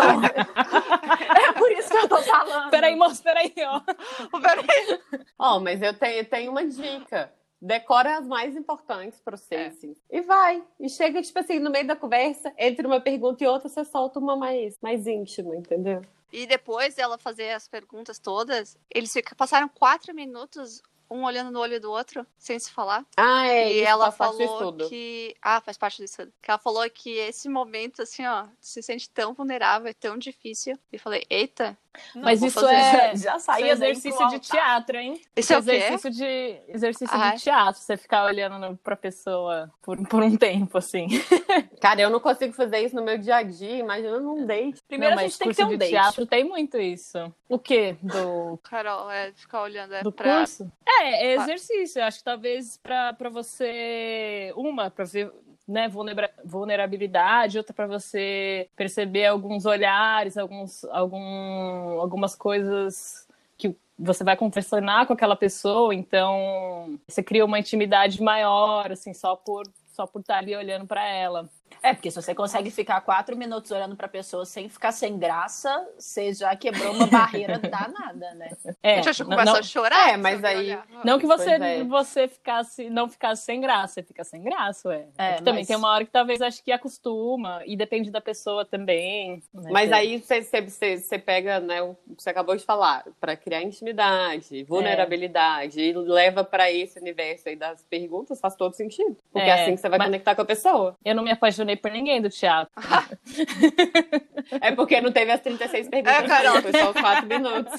É 1.47 1.51
por 1.53 1.71
isso 1.71 1.84
que 1.99 2.05
eu 2.05 2.09
tô 2.09 2.17
falando. 2.23 2.69
Peraí, 2.69 2.95
moço, 2.95 3.21
peraí, 3.23 3.53
ó. 3.59 3.81
Peraí. 4.41 5.01
ó, 5.39 5.59
mas 5.59 5.81
eu 5.81 5.93
tenho, 5.97 6.25
tenho 6.25 6.51
uma 6.51 6.65
dica. 6.65 7.33
Decora 7.61 8.17
as 8.17 8.27
mais 8.27 8.55
importantes 8.55 9.19
pro 9.21 9.37
você, 9.37 9.55
É. 9.55 9.67
assim. 9.67 9.95
E 10.11 10.21
vai. 10.21 10.63
E 10.79 10.89
chega, 10.89 11.21
tipo 11.21 11.39
assim, 11.39 11.57
no 11.59 11.71
meio 11.71 11.87
da 11.87 11.95
conversa, 11.95 12.53
entre 12.57 12.85
uma 12.85 12.99
pergunta 13.01 13.43
e 13.43 13.47
outra, 13.47 13.69
você 13.69 13.83
solta 13.85 14.19
uma 14.19 14.35
mais, 14.35 14.77
mais 14.81 15.07
íntima, 15.07 15.55
entendeu? 15.55 16.01
E 16.31 16.45
depois 16.45 16.95
dela 16.95 17.17
fazer 17.17 17.51
as 17.51 17.67
perguntas 17.67 18.19
todas, 18.19 18.77
eles 18.93 19.13
passaram 19.37 19.69
quatro 19.69 20.13
minutos 20.13 20.81
um 21.09 21.23
olhando 21.23 21.51
no 21.51 21.59
olho 21.59 21.79
do 21.79 21.91
outro, 21.91 22.25
sem 22.37 22.57
se 22.59 22.71
falar. 22.71 23.05
Ah, 23.15 23.47
é. 23.47 23.71
e 23.71 23.77
isso 23.81 23.87
ela 23.87 24.11
faz 24.11 24.15
parte 24.17 24.37
do 24.37 24.47
falou 24.47 24.61
estudo. 24.69 24.89
que. 24.89 25.35
Ah, 25.41 25.61
faz 25.61 25.77
parte 25.77 25.97
do 25.99 26.05
estudo. 26.05 26.33
Que 26.41 26.51
ela 26.51 26.59
falou 26.59 26.89
que 26.89 27.11
esse 27.17 27.47
momento, 27.49 28.01
assim, 28.01 28.25
ó, 28.25 28.45
se 28.59 28.81
sente 28.81 29.09
tão 29.09 29.33
vulnerável, 29.33 29.87
é 29.89 29.93
tão 29.93 30.17
difícil. 30.17 30.77
E 30.91 30.97
falei, 30.97 31.23
eita, 31.29 31.77
Mas 32.15 32.39
vou 32.39 32.49
isso 32.49 32.59
fazer. 32.59 32.73
é, 32.73 33.15
Já 33.17 33.35
é 33.35 33.39
saía 33.39 33.71
exercício 33.71 34.27
de 34.29 34.39
teatro, 34.39 34.97
hein? 34.97 35.21
isso 35.35 35.53
é 35.53 35.57
o 35.57 35.63
quê? 35.63 35.71
exercício 35.71 36.11
de 36.11 36.61
exercício 36.67 37.15
Ai. 37.17 37.35
de 37.37 37.43
teatro, 37.43 37.81
você 37.81 37.97
ficar 37.97 38.25
olhando 38.25 38.77
pra 38.83 38.95
pessoa 38.95 39.71
por, 39.81 39.97
por 40.07 40.23
um 40.23 40.35
tempo, 40.35 40.77
assim. 40.77 41.07
Cara, 41.81 42.01
eu 42.01 42.09
não 42.09 42.19
consigo 42.19 42.53
fazer 42.53 42.79
isso 42.79 42.95
no 42.95 43.03
meu 43.03 43.17
dia 43.17 43.37
a 43.37 43.43
dia, 43.43 43.77
imagina 43.77 44.19
num 44.19 44.45
date. 44.45 44.81
Primeiro 44.87 45.15
Não, 45.15 45.21
a 45.21 45.25
gente 45.27 45.37
tem 45.37 45.49
que 45.49 45.55
ter 45.55 45.63
um 45.65 45.69
de 45.69 45.77
date. 45.77 45.89
teatro 45.91 46.25
tem 46.25 46.43
muito 46.43 46.77
isso. 46.77 47.17
O 47.49 47.57
quê? 47.59 47.95
Do, 48.01 48.57
Carol, 48.63 49.09
é 49.09 49.31
ficar 49.33 49.61
olhando, 49.61 49.93
é 49.93 50.03
do 50.03 50.11
pra. 50.11 50.37
curso? 50.39 50.71
É, 50.87 51.27
é 51.27 51.33
exercício. 51.35 51.99
Eu 51.99 52.05
acho 52.05 52.19
que 52.19 52.23
talvez 52.23 52.77
pra, 52.77 53.13
pra 53.13 53.29
você. 53.29 54.51
Uma, 54.55 54.89
pra 54.89 55.05
ver 55.05 55.31
né, 55.67 55.87
vulnera- 55.87 56.31
vulnerabilidade, 56.43 57.57
outra 57.57 57.73
pra 57.73 57.87
você 57.87 58.69
perceber 58.75 59.25
alguns 59.25 59.65
olhares, 59.65 60.37
alguns, 60.37 60.83
algum, 60.85 61.99
algumas 61.99 62.35
coisas 62.35 63.27
que 63.57 63.75
você 63.97 64.23
vai 64.23 64.35
conversar 64.37 65.07
com 65.07 65.13
aquela 65.13 65.35
pessoa, 65.35 65.95
então 65.95 66.99
você 67.07 67.23
cria 67.23 67.43
uma 67.45 67.57
intimidade 67.57 68.21
maior, 68.21 68.91
assim, 68.91 69.13
só 69.13 69.35
por 69.35 69.63
só 69.95 70.05
por 70.05 70.19
estar 70.19 70.37
ali 70.37 70.55
olhando 70.55 70.85
pra 70.85 71.03
ela. 71.07 71.49
É, 71.83 71.93
porque 71.93 72.09
se 72.09 72.19
você 72.19 72.33
consegue 72.33 72.71
ficar 72.71 72.99
quatro 73.01 73.35
minutos 73.37 73.69
olhando 73.69 73.95
pra 73.95 74.07
pessoa 74.07 74.43
sem 74.43 74.67
ficar 74.69 74.91
sem 74.91 75.19
graça, 75.19 75.87
você 75.99 76.33
já 76.33 76.55
quebrou 76.55 76.91
uma 76.93 77.05
barreira 77.05 77.59
danada, 77.59 78.33
né? 78.33 78.49
É, 78.81 78.99
a 78.99 79.01
gente 79.03 79.19
não- 79.23 79.29
começa 79.29 79.51
não- 79.51 79.59
a 79.59 79.63
chorar. 79.63 80.09
É, 80.13 80.17
mas 80.17 80.43
aí- 80.43 80.57
olhar. 80.57 80.87
Não 81.03 81.19
que 81.19 81.27
você, 81.27 81.51
é. 81.51 81.83
você 81.83 82.27
ficasse, 82.27 82.89
não 82.89 83.07
ficasse 83.07 83.43
sem 83.45 83.61
graça, 83.61 83.93
você 83.95 84.03
fica 84.03 84.23
sem 84.23 84.41
graça, 84.43 84.89
ué. 84.89 85.05
É, 85.17 85.29
É 85.29 85.33
que 85.33 85.43
também 85.43 85.61
mas- 85.61 85.67
tem 85.67 85.75
uma 85.75 85.89
hora 85.91 86.05
que 86.05 86.11
talvez 86.11 86.41
acho 86.41 86.63
que 86.63 86.71
acostuma, 86.71 87.61
e 87.65 87.75
depende 87.77 88.09
da 88.09 88.21
pessoa 88.21 88.65
também. 88.65 89.43
né, 89.53 89.69
Mas 89.71 89.91
aí 89.91 90.19
você, 90.19 90.41
você, 90.41 90.97
você, 90.97 91.19
pega, 91.19 91.59
né, 91.59 91.81
o 91.83 91.95
que 92.15 92.23
você 92.23 92.29
acabou 92.31 92.55
de 92.55 92.63
falar, 92.63 93.03
pra 93.19 93.35
criar 93.35 93.61
intimidade, 93.61 94.63
vulnerabilidade, 94.63 95.79
e 95.81 95.93
leva 95.93 96.43
pra 96.43 96.71
esse 96.71 96.99
universo 96.99 97.47
aí 97.49 97.55
das 97.55 97.83
perguntas, 97.83 98.39
faz 98.39 98.55
todo 98.55 98.73
sentido. 98.73 99.15
Porque 99.31 99.47
É, 99.47 99.51
é 99.51 99.63
assim 99.63 99.75
que 99.75 99.81
você 99.81 99.89
vai 99.89 99.99
mas- 99.99 100.07
conectar 100.07 100.35
com 100.35 100.41
a 100.41 100.45
pessoa. 100.45 100.95
Eu 101.03 101.13
não 101.13 101.23
me 101.23 101.31
apaixonei 101.31 101.54
por 101.81 101.91
ninguém 101.91 102.21
do 102.21 102.29
teatro. 102.29 102.71
É 104.61 104.71
porque 104.75 105.01
não 105.01 105.11
teve 105.11 105.31
as 105.31 105.41
36 105.41 105.89
perguntas, 105.89 106.15
É, 106.23 106.27
Carol. 106.27 106.55
não, 106.55 106.61
foi 106.61 106.71
só 106.71 106.91
os 106.91 107.01
4 107.01 107.25
minutos. 107.25 107.73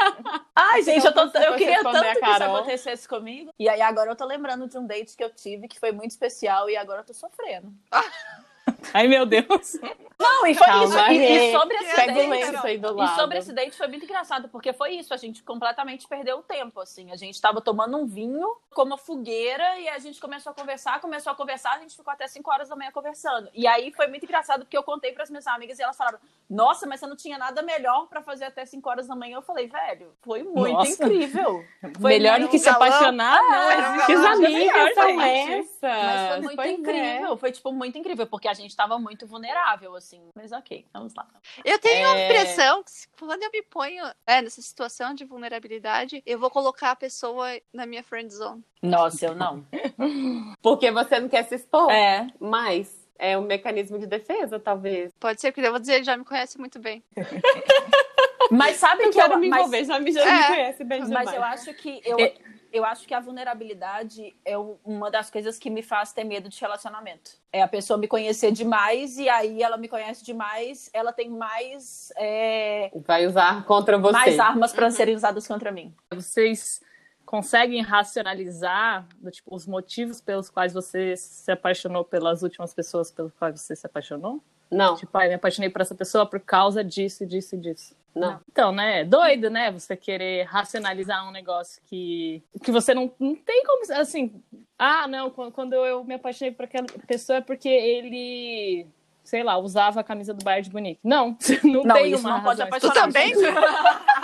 Ai, 0.56 0.82
gente, 0.82 1.04
eu, 1.04 1.12
tô- 1.12 1.24
eu 1.38 1.56
queria 1.56 1.82
tanto 1.82 1.96
a 1.98 2.14
que 2.14 2.24
isso 2.24 2.42
acontecesse 2.42 3.06
comigo. 3.08 3.52
E 3.58 3.68
aí 3.68 3.82
agora 3.82 4.10
eu 4.10 4.16
tô 4.16 4.24
lembrando 4.24 4.66
de 4.66 4.78
um 4.78 4.86
date 4.86 5.14
que 5.14 5.22
eu 5.22 5.28
tive 5.30 5.68
que 5.68 5.78
foi 5.78 5.92
muito 5.92 6.12
especial 6.12 6.70
e 6.70 6.76
agora 6.76 7.00
eu 7.00 7.04
tô 7.04 7.12
sofrendo. 7.12 7.70
Ai, 8.94 9.06
meu 9.08 9.26
Deus. 9.26 9.78
Não, 10.18 10.46
e 10.46 10.54
foi 10.54 10.66
Calma 10.66 11.12
isso. 11.12 11.22
E, 11.22 11.48
e 11.48 11.52
sobre 11.52 11.76
esse 11.76 11.94
Pega 11.94 12.12
o 12.12 12.14
date. 12.16 12.30
lenço 12.30 12.66
aí 12.66 12.78
do 12.78 13.02
E 13.04 13.08
sobre 13.08 13.38
esse 13.38 13.52
date 13.52 13.76
foi 13.76 13.86
muito 13.86 14.04
engraçado, 14.04 14.48
porque 14.48 14.72
foi 14.72 14.92
isso, 14.94 15.12
a 15.12 15.16
gente 15.18 15.42
completamente 15.42 16.08
perdeu 16.08 16.38
o 16.38 16.42
tempo, 16.42 16.80
assim. 16.80 17.12
A 17.12 17.16
gente 17.16 17.38
tava 17.40 17.60
tomando 17.60 17.98
um 17.98 18.06
vinho 18.06 18.48
com 18.74 18.82
uma 18.82 18.96
fogueira 18.96 19.78
e 19.78 19.88
a 19.88 19.98
gente 19.98 20.18
começou 20.18 20.52
a 20.52 20.54
conversar, 20.54 21.00
começou 21.00 21.32
a 21.32 21.36
conversar, 21.36 21.72
a 21.74 21.78
gente 21.80 21.94
ficou 21.94 22.10
até 22.12 22.26
5 22.26 22.50
horas 22.50 22.68
da 22.70 22.76
manhã 22.76 22.90
conversando. 22.92 23.50
E 23.52 23.66
aí 23.66 23.92
foi 23.92 24.06
muito 24.06 24.24
engraçado, 24.24 24.60
porque 24.60 24.76
eu 24.76 24.82
contei 24.82 25.12
pras 25.12 25.28
minhas 25.28 25.46
amigas 25.46 25.78
e 25.78 25.82
elas 25.82 25.96
falaram, 25.96 26.18
nossa, 26.48 26.86
mas 26.86 27.00
você 27.00 27.06
não 27.06 27.16
tinha 27.16 27.36
nada 27.36 27.60
melhor 27.60 28.06
pra 28.06 28.22
fazer 28.22 28.46
até 28.46 28.64
5 28.64 28.88
horas 28.88 29.06
da 29.06 29.14
manhã. 29.14 29.36
Eu 29.36 29.42
falei, 29.42 29.66
velho, 29.66 30.12
foi 30.22 30.42
muito 30.42 30.72
Nossa. 30.72 30.92
incrível. 31.04 31.62
Foi 32.00 32.10
Melhor 32.12 32.40
do 32.40 32.48
que 32.48 32.58
se 32.58 32.64
galão. 32.66 32.82
apaixonar, 32.82 33.40
não 33.42 33.70
existe. 33.72 34.06
Que 34.06 34.14
galão. 34.14 34.28
coisa 34.36 34.48
melhor, 34.48 34.74
amigas 34.76 34.94
são 34.94 35.20
essas? 35.20 35.70
Mas 35.82 36.28
foi 36.30 36.40
muito 36.40 36.56
Pois 36.56 36.68
é. 36.68 36.72
incrível, 36.72 37.36
foi 37.36 37.52
tipo 37.52 37.72
muito 37.72 37.98
incrível, 37.98 38.26
porque 38.26 38.48
a 38.48 38.54
gente 38.54 38.65
tava 38.74 38.98
muito 38.98 39.26
vulnerável, 39.26 39.94
assim. 39.94 40.20
Mas 40.34 40.50
ok, 40.52 40.86
vamos 40.92 41.14
lá. 41.14 41.26
Eu 41.64 41.78
tenho 41.78 42.08
a 42.08 42.16
É. 42.18 42.24
impressão 42.24 42.82
que 42.82 42.90
quando 43.18 43.42
eu 43.42 43.50
me 43.50 43.62
ponho 43.62 44.04
é, 44.26 44.40
nessa 44.42 44.62
situação 44.62 45.12
de 45.14 45.24
vulnerabilidade, 45.24 46.22
eu 46.24 46.38
vou 46.38 46.50
colocar 46.50 46.92
a 46.92 46.96
pessoa 46.96 47.48
na 47.72 47.84
minha 47.86 48.02
friend 48.02 48.32
zone. 48.32 48.64
Nossa, 48.82 49.26
eu 49.26 49.34
não. 49.34 49.66
Porque 50.62 50.90
você 50.90 51.20
não 51.20 51.28
quer 51.28 51.44
se 51.44 51.56
expor. 51.56 51.90
É. 51.90 52.26
Mas 52.40 53.06
é 53.18 53.36
um 53.38 53.42
mecanismo 53.42 53.98
de 53.98 54.06
defesa, 54.06 54.58
talvez. 54.58 55.12
Pode 55.20 55.40
ser, 55.40 55.52
porque 55.52 55.66
eu 55.66 55.70
vou 55.70 55.80
dizer, 55.80 55.94
ele 55.96 56.04
já 56.04 56.16
me 56.16 56.24
conhece 56.24 56.58
muito 56.58 56.78
bem. 56.78 57.02
Mas 58.50 58.76
sabe 58.76 59.02
Eu 59.04 59.10
que 59.10 59.18
eu, 59.18 59.22
quero 59.24 59.38
me 59.40 59.48
mas- 59.48 59.58
envolver, 59.60 59.84
já 59.84 59.98
me, 59.98 60.12
já 60.12 60.20
É. 60.22 60.40
me 60.40 60.46
conhece 60.56 60.84
bem 60.84 61.02
demais. 61.04 61.24
Mas 61.26 61.34
eu 61.34 61.42
acho 61.42 61.74
que 61.74 62.00
eu, 62.04 62.18
É. 62.20 62.34
eu 62.76 62.84
acho 62.84 63.06
que 63.06 63.14
a 63.14 63.20
vulnerabilidade 63.20 64.34
é 64.44 64.56
uma 64.84 65.10
das 65.10 65.30
coisas 65.30 65.58
que 65.58 65.70
me 65.70 65.82
faz 65.82 66.12
ter 66.12 66.24
medo 66.24 66.48
de 66.48 66.60
relacionamento. 66.60 67.32
É 67.52 67.62
a 67.62 67.68
pessoa 67.68 67.98
me 67.98 68.06
conhecer 68.06 68.52
demais 68.52 69.16
e 69.18 69.28
aí 69.28 69.62
ela 69.62 69.76
me 69.76 69.88
conhece 69.88 70.24
demais, 70.24 70.90
ela 70.92 71.12
tem 71.12 71.28
mais 71.30 72.12
é, 72.16 72.90
Vai 73.06 73.26
usar 73.26 73.64
contra 73.64 73.98
você. 73.98 74.12
mais 74.12 74.38
armas 74.38 74.72
para 74.72 74.90
serem 74.90 75.14
usadas 75.14 75.46
contra 75.46 75.70
mim. 75.72 75.94
Vocês 76.14 76.80
conseguem 77.24 77.82
racionalizar 77.82 79.06
do, 79.18 79.30
tipo, 79.30 79.54
os 79.54 79.66
motivos 79.66 80.20
pelos 80.20 80.48
quais 80.48 80.72
você 80.72 81.16
se 81.16 81.50
apaixonou 81.50 82.04
pelas 82.04 82.42
últimas 82.42 82.72
pessoas 82.72 83.10
pelas 83.10 83.32
quais 83.34 83.60
você 83.60 83.74
se 83.74 83.86
apaixonou? 83.86 84.40
Não, 84.70 84.96
Tipo, 84.96 85.16
ai, 85.18 85.28
me 85.28 85.34
apaixonei 85.34 85.70
por 85.70 85.80
essa 85.80 85.94
pessoa 85.94 86.26
por 86.26 86.40
causa 86.40 86.82
disso, 86.82 87.24
disso 87.24 87.54
e 87.54 87.58
disso. 87.58 87.94
Não. 88.16 88.40
Então, 88.50 88.72
né? 88.72 89.00
é 89.00 89.04
Doido, 89.04 89.50
né? 89.50 89.70
Você 89.70 89.96
querer 89.96 90.44
racionalizar 90.44 91.28
um 91.28 91.30
negócio 91.30 91.82
que, 91.84 92.42
que 92.64 92.72
você 92.72 92.94
não, 92.94 93.12
não 93.20 93.36
tem 93.36 93.62
como. 93.64 93.92
Assim, 93.92 94.42
ah, 94.78 95.06
não, 95.06 95.30
quando, 95.30 95.74
eu 95.74 96.02
me 96.02 96.14
apaixonei 96.14 96.52
por 96.52 96.64
aquela 96.64 96.86
pessoa 97.06 97.38
é 97.38 97.40
porque 97.42 97.68
ele, 97.68 98.86
sei 99.22 99.42
lá, 99.42 99.58
usava 99.58 100.00
a 100.00 100.04
camisa 100.04 100.32
do 100.32 100.42
Bayern 100.42 100.68
de 100.68 100.74
Munique. 100.74 101.00
Não, 101.04 101.36
não, 101.62 101.84
Não, 101.84 101.94
tem 101.94 102.12
isso 102.12 102.26
uma 102.26 102.38
não 102.38 102.42
pode 102.42 102.62
razão 102.62 102.78
Tu 102.78 102.86
apaixonar. 102.86 103.12
também? 103.12 103.32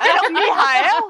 é 0.00 0.28
o 0.28 0.32
Mihael? 0.32 1.08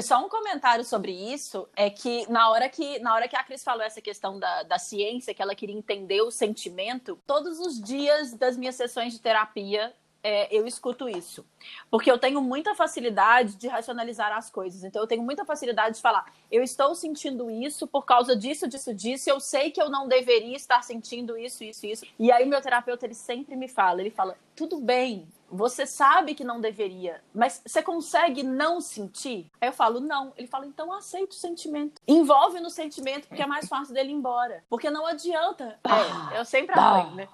Só 0.00 0.24
um 0.24 0.28
comentário 0.28 0.84
sobre 0.84 1.12
isso 1.12 1.68
é 1.76 1.90
que 1.90 2.30
na 2.30 2.50
hora 2.50 2.68
que 2.68 2.98
na 3.00 3.14
hora 3.14 3.28
que 3.28 3.36
a 3.36 3.44
Cris 3.44 3.62
falou 3.62 3.82
essa 3.82 4.00
questão 4.00 4.38
da, 4.38 4.62
da 4.64 4.78
ciência, 4.78 5.34
que 5.34 5.42
ela 5.42 5.54
queria 5.54 5.76
entender 5.76 6.22
o 6.22 6.30
sentimento, 6.30 7.18
todos 7.26 7.58
os 7.58 7.80
dias 7.80 8.32
das 8.34 8.56
minhas 8.56 8.74
sessões 8.74 9.12
de 9.12 9.20
terapia 9.20 9.92
é, 10.28 10.48
eu 10.50 10.66
escuto 10.66 11.08
isso. 11.08 11.44
Porque 11.90 12.10
eu 12.10 12.18
tenho 12.18 12.40
muita 12.42 12.74
facilidade 12.74 13.56
de 13.56 13.66
racionalizar 13.66 14.30
as 14.36 14.50
coisas. 14.50 14.84
Então, 14.84 15.00
eu 15.02 15.06
tenho 15.06 15.22
muita 15.22 15.44
facilidade 15.44 15.96
de 15.96 16.02
falar, 16.02 16.26
eu 16.52 16.62
estou 16.62 16.94
sentindo 16.94 17.50
isso 17.50 17.86
por 17.86 18.04
causa 18.04 18.36
disso, 18.36 18.68
disso, 18.68 18.94
disso. 18.94 19.30
Eu 19.30 19.40
sei 19.40 19.70
que 19.70 19.80
eu 19.80 19.88
não 19.88 20.06
deveria 20.06 20.56
estar 20.56 20.82
sentindo 20.82 21.38
isso, 21.38 21.64
isso, 21.64 21.86
isso. 21.86 22.06
E 22.18 22.30
aí, 22.30 22.44
meu 22.44 22.60
terapeuta, 22.60 23.06
ele 23.06 23.14
sempre 23.14 23.56
me 23.56 23.68
fala, 23.68 24.00
ele 24.00 24.10
fala, 24.10 24.36
tudo 24.54 24.78
bem, 24.78 25.26
você 25.50 25.86
sabe 25.86 26.34
que 26.34 26.44
não 26.44 26.60
deveria, 26.60 27.22
mas 27.34 27.62
você 27.66 27.82
consegue 27.82 28.42
não 28.42 28.80
sentir? 28.80 29.50
Aí 29.60 29.68
eu 29.68 29.72
falo, 29.72 30.00
não. 30.00 30.32
Ele 30.36 30.46
fala, 30.46 30.66
então 30.66 30.92
aceita 30.92 31.32
o 31.32 31.38
sentimento. 31.38 32.00
Envolve 32.06 32.60
no 32.60 32.70
sentimento, 32.70 33.28
porque 33.28 33.42
é 33.42 33.46
mais 33.46 33.68
fácil 33.68 33.94
dele 33.94 34.10
ir 34.10 34.14
embora. 34.14 34.62
Porque 34.68 34.90
não 34.90 35.06
adianta. 35.06 35.78
É, 35.84 36.38
eu 36.38 36.44
sempre 36.44 36.78
apanho, 36.78 37.14
né? 37.14 37.28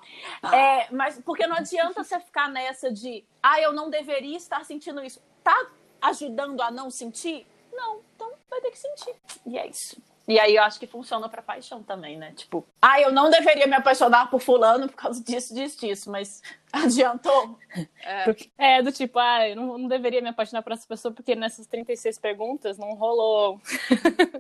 É, 0.53 0.93
mas 0.93 1.21
porque 1.25 1.47
não 1.47 1.57
adianta 1.57 2.03
você 2.03 2.19
ficar 2.21 2.49
nessa 2.49 2.91
de, 2.91 3.25
ah, 3.43 3.61
eu 3.61 3.73
não 3.73 3.91
deveria 3.91 4.37
estar 4.37 4.65
sentindo 4.65 5.03
isso. 5.05 5.21
Tá 5.43 5.67
ajudando 6.01 6.61
a 6.63 6.71
não 6.71 6.91
sentir? 6.91 7.47
Não, 7.73 8.01
então 8.15 8.33
vai 8.49 8.61
ter 8.61 8.71
que 8.71 8.79
sentir. 8.79 9.15
E 9.45 9.59
é 9.59 9.67
isso. 9.67 10.01
E 10.27 10.41
aí 10.41 10.57
eu 10.57 10.63
acho 10.63 10.81
que 10.81 10.87
funciona 10.87 11.29
pra 11.29 11.43
paixão 11.43 11.83
também, 11.83 12.17
né? 12.17 12.33
Tipo, 12.35 12.67
ah, 12.81 12.99
eu 13.01 13.13
não 13.13 13.29
deveria 13.29 13.67
me 13.67 13.75
apaixonar 13.75 14.31
por 14.31 14.41
fulano 14.41 14.89
por 14.89 14.97
causa 14.97 15.23
disso, 15.23 15.55
disso, 15.55 15.81
disso, 15.81 16.11
mas 16.11 16.43
adiantou. 16.73 17.59
É, 18.03 18.77
é 18.79 18.83
do 18.83 18.91
tipo, 18.91 19.19
ah, 19.19 19.47
eu 19.47 19.57
não, 19.57 19.79
não, 19.79 19.89
deveria 19.89 20.23
me 20.23 20.31
apaixonar 20.31 20.63
por 20.63 20.73
essa 20.73 20.87
pessoa 20.87 21.13
porque 21.13 21.35
nessas 21.35 21.67
36 21.67 22.19
perguntas 22.19 22.79
não 22.79 22.95
rolou 22.95 23.61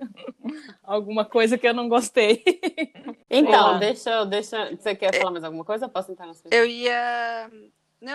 alguma 0.83 1.25
coisa 1.25 1.59
que 1.59 1.69
eu 1.69 1.75
não 1.75 1.89
gostei. 1.89 2.43
Então, 3.37 3.81
deixa, 3.81 4.25
deixa. 4.27 4.77
Você 4.77 4.95
quer 4.95 5.13
falar 5.13 5.33
mais 5.33 5.43
alguma 5.43 5.65
coisa? 5.65 5.89
Posso 5.89 6.13
entrar 6.13 6.27
na 6.27 6.35
sua? 6.35 6.49
Eu 6.53 6.65
ia. 6.67 7.51
Não, 8.01 8.15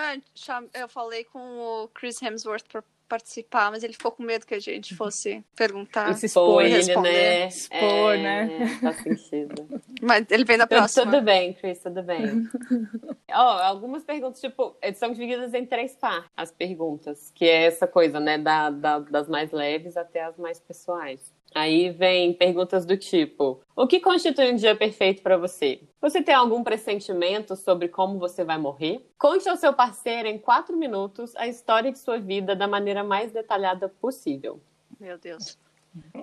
eu 0.73 0.88
falei 0.88 1.25
com 1.25 1.39
o 1.60 1.89
Chris 1.89 2.21
Hemsworth 2.21 2.63
pra 2.69 2.82
participar, 3.09 3.71
mas 3.71 3.83
ele 3.83 3.93
ficou 3.93 4.11
com 4.11 4.23
medo 4.23 4.45
que 4.45 4.53
a 4.53 4.59
gente 4.59 4.95
fosse 4.95 5.43
perguntar. 5.55 6.11
E 6.11 6.15
se 6.15 6.27
expor, 6.27 6.63
e 6.63 6.69
responder. 6.69 7.11
Né? 7.11 7.47
Expor, 7.47 8.13
é, 8.13 8.17
né? 8.17 8.67
Faz 8.81 8.97
sentido. 8.97 9.67
Mas 10.01 10.25
ele 10.29 10.45
vem 10.45 10.55
na 10.55 10.65
próxima. 10.65 11.11
Tudo 11.11 11.21
bem, 11.21 11.53
Chris, 11.53 11.79
tudo 11.79 12.01
bem. 12.01 12.47
Ó, 13.33 13.57
oh, 13.57 13.61
algumas 13.63 14.03
perguntas, 14.05 14.39
tipo, 14.39 14.77
são 14.95 15.11
divididas 15.11 15.53
em 15.53 15.65
três 15.65 15.93
partes, 15.95 16.29
as 16.37 16.51
perguntas, 16.53 17.31
que 17.35 17.43
é 17.43 17.65
essa 17.65 17.85
coisa, 17.85 18.17
né, 18.17 18.37
da, 18.37 18.69
da, 18.69 18.99
das 18.99 19.27
mais 19.27 19.51
leves 19.51 19.97
até 19.97 20.23
as 20.23 20.37
mais 20.37 20.57
pessoais. 20.57 21.33
Aí 21.53 21.89
vem 21.89 22.33
perguntas 22.33 22.85
do 22.85 22.95
tipo: 22.95 23.61
O 23.75 23.87
que 23.87 23.99
constitui 23.99 24.51
um 24.51 24.55
dia 24.55 24.75
perfeito 24.75 25.21
para 25.21 25.37
você? 25.37 25.81
Você 26.01 26.21
tem 26.21 26.33
algum 26.33 26.63
pressentimento 26.63 27.55
sobre 27.55 27.87
como 27.87 28.19
você 28.19 28.43
vai 28.43 28.57
morrer? 28.57 29.05
Conte 29.17 29.49
ao 29.49 29.57
seu 29.57 29.73
parceiro 29.73 30.27
em 30.27 30.37
quatro 30.37 30.77
minutos 30.77 31.35
a 31.35 31.47
história 31.47 31.91
de 31.91 31.99
sua 31.99 32.19
vida 32.19 32.55
da 32.55 32.67
maneira 32.67 32.98
mais 33.03 33.31
detalhada 33.31 33.89
possível. 33.89 34.59
Meu 34.99 35.17
Deus. 35.17 35.57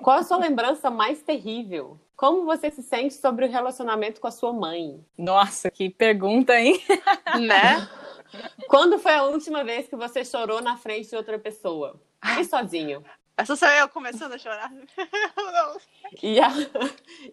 Qual 0.03 0.19
a 0.19 0.23
sua 0.23 0.37
lembrança 0.37 0.91
mais 0.91 1.23
terrível? 1.23 1.99
Como 2.17 2.45
você 2.45 2.71
se 2.71 2.83
sente 2.83 3.15
sobre 3.15 3.45
o 3.45 3.51
relacionamento 3.51 4.21
com 4.21 4.27
a 4.27 4.31
sua 4.31 4.53
mãe? 4.53 5.05
Nossa, 5.19 5.71
que 5.71 5.91
pergunta, 5.91 6.59
hein? 6.59 6.81
né? 7.47 7.89
Quando 8.69 8.99
foi 8.99 9.15
a 9.15 9.25
última 9.25 9.65
vez 9.65 9.89
que 9.89 9.97
você 9.97 10.25
chorou 10.25 10.62
na 10.62 10.77
frente 10.77 11.11
de 11.11 11.17
outra 11.17 11.39
pessoa? 11.39 12.01
E 12.39 12.45
sozinho? 12.45 13.05
Essa 13.37 13.55
sou 13.55 13.69
eu 13.69 13.89
começando 13.89 14.33
a 14.33 14.39
chorar. 14.39 14.73
e, 16.23 16.41
a, 16.41 16.49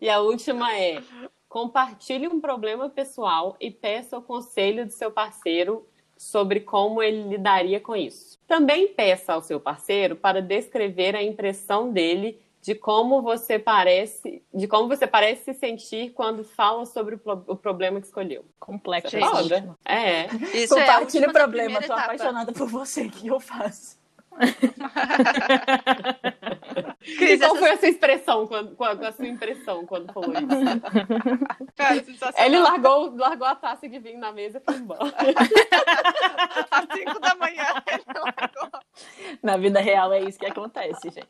e 0.02 0.10
a 0.10 0.20
última 0.20 0.76
é: 0.76 1.02
compartilhe 1.48 2.28
um 2.28 2.42
problema 2.42 2.90
pessoal 2.90 3.56
e 3.60 3.72
peça 3.72 4.18
o 4.18 4.22
conselho 4.22 4.86
do 4.86 4.92
seu 4.92 5.12
parceiro 5.12 5.88
sobre 6.18 6.60
como 6.60 7.02
ele 7.02 7.24
lidaria 7.30 7.80
com 7.80 7.96
isso. 7.96 8.40
Também 8.48 8.88
peça 8.88 9.34
ao 9.34 9.42
seu 9.42 9.60
parceiro 9.60 10.16
para 10.16 10.42
descrever 10.42 11.16
a 11.16 11.24
impressão 11.24 11.92
dele 11.92 12.40
de 12.62 12.74
como 12.74 13.22
você 13.22 13.60
parece, 13.60 14.42
de 14.54 14.68
como 14.68 14.88
você 14.88 15.06
parece 15.06 15.44
se 15.44 15.54
sentir 15.54 16.12
quando 16.12 16.46
fala 16.46 16.86
sobre 16.86 17.16
o, 17.16 17.20
o 17.48 17.56
problema 17.58 18.00
que 18.00 18.08
escolheu. 18.08 18.46
Complexo. 18.58 19.18
É. 19.84 20.28
Isso 20.54 20.74
Compartilhe 20.74 21.26
é 21.26 21.30
o 21.30 21.34
problema. 21.34 21.80
Tô 21.80 21.86
etapa. 21.86 22.02
apaixonada 22.04 22.54
por 22.54 22.68
você. 22.70 23.04
O 23.04 23.12
que 23.12 23.28
eu 23.28 23.40
faço? 23.42 23.98
Cris, 27.18 27.40
qual 27.40 27.56
foi 27.56 27.72
a 27.72 27.78
sua 27.78 27.88
expressão, 27.90 28.46
quando, 28.48 28.76
qual 28.76 28.92
a 28.92 29.12
sua 29.12 29.28
impressão 29.28 29.84
quando 29.86 30.14
falou 30.14 30.32
isso? 30.32 30.48
Cara, 31.76 32.04
Ele 32.46 32.60
largou, 32.60 33.16
largou 33.16 33.48
a 33.48 33.56
taça 33.56 33.90
de 33.90 34.00
vinho 34.00 34.20
na 34.20 34.32
mesa 34.32 34.60
e 34.60 34.62
foi 34.62 34.76
embora. 34.76 35.04
Às 36.72 36.86
5 36.98 37.20
da 37.20 37.36
manhã 37.36 37.66
ele 37.88 38.04
largou. 38.08 38.80
Na 39.42 39.58
vida 39.58 39.80
real 39.80 40.14
é 40.14 40.22
isso 40.22 40.38
que 40.40 40.46
acontece, 40.46 41.10
gente. 41.10 41.28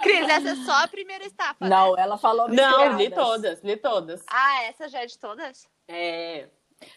Cris, 0.00 0.28
essa 0.28 0.50
é 0.50 0.56
só 0.56 0.84
a 0.84 0.88
primeira 0.88 1.24
etapa. 1.24 1.66
Não, 1.66 1.94
né? 1.94 2.02
ela 2.02 2.18
falou 2.18 2.48
Não, 2.48 2.96
li 2.96 3.10
todas, 3.10 3.62
li 3.62 3.76
todas. 3.76 4.24
Ah, 4.28 4.64
essa 4.64 4.88
já 4.88 5.02
é 5.02 5.06
de 5.06 5.18
todas? 5.18 5.68
É. 5.88 6.48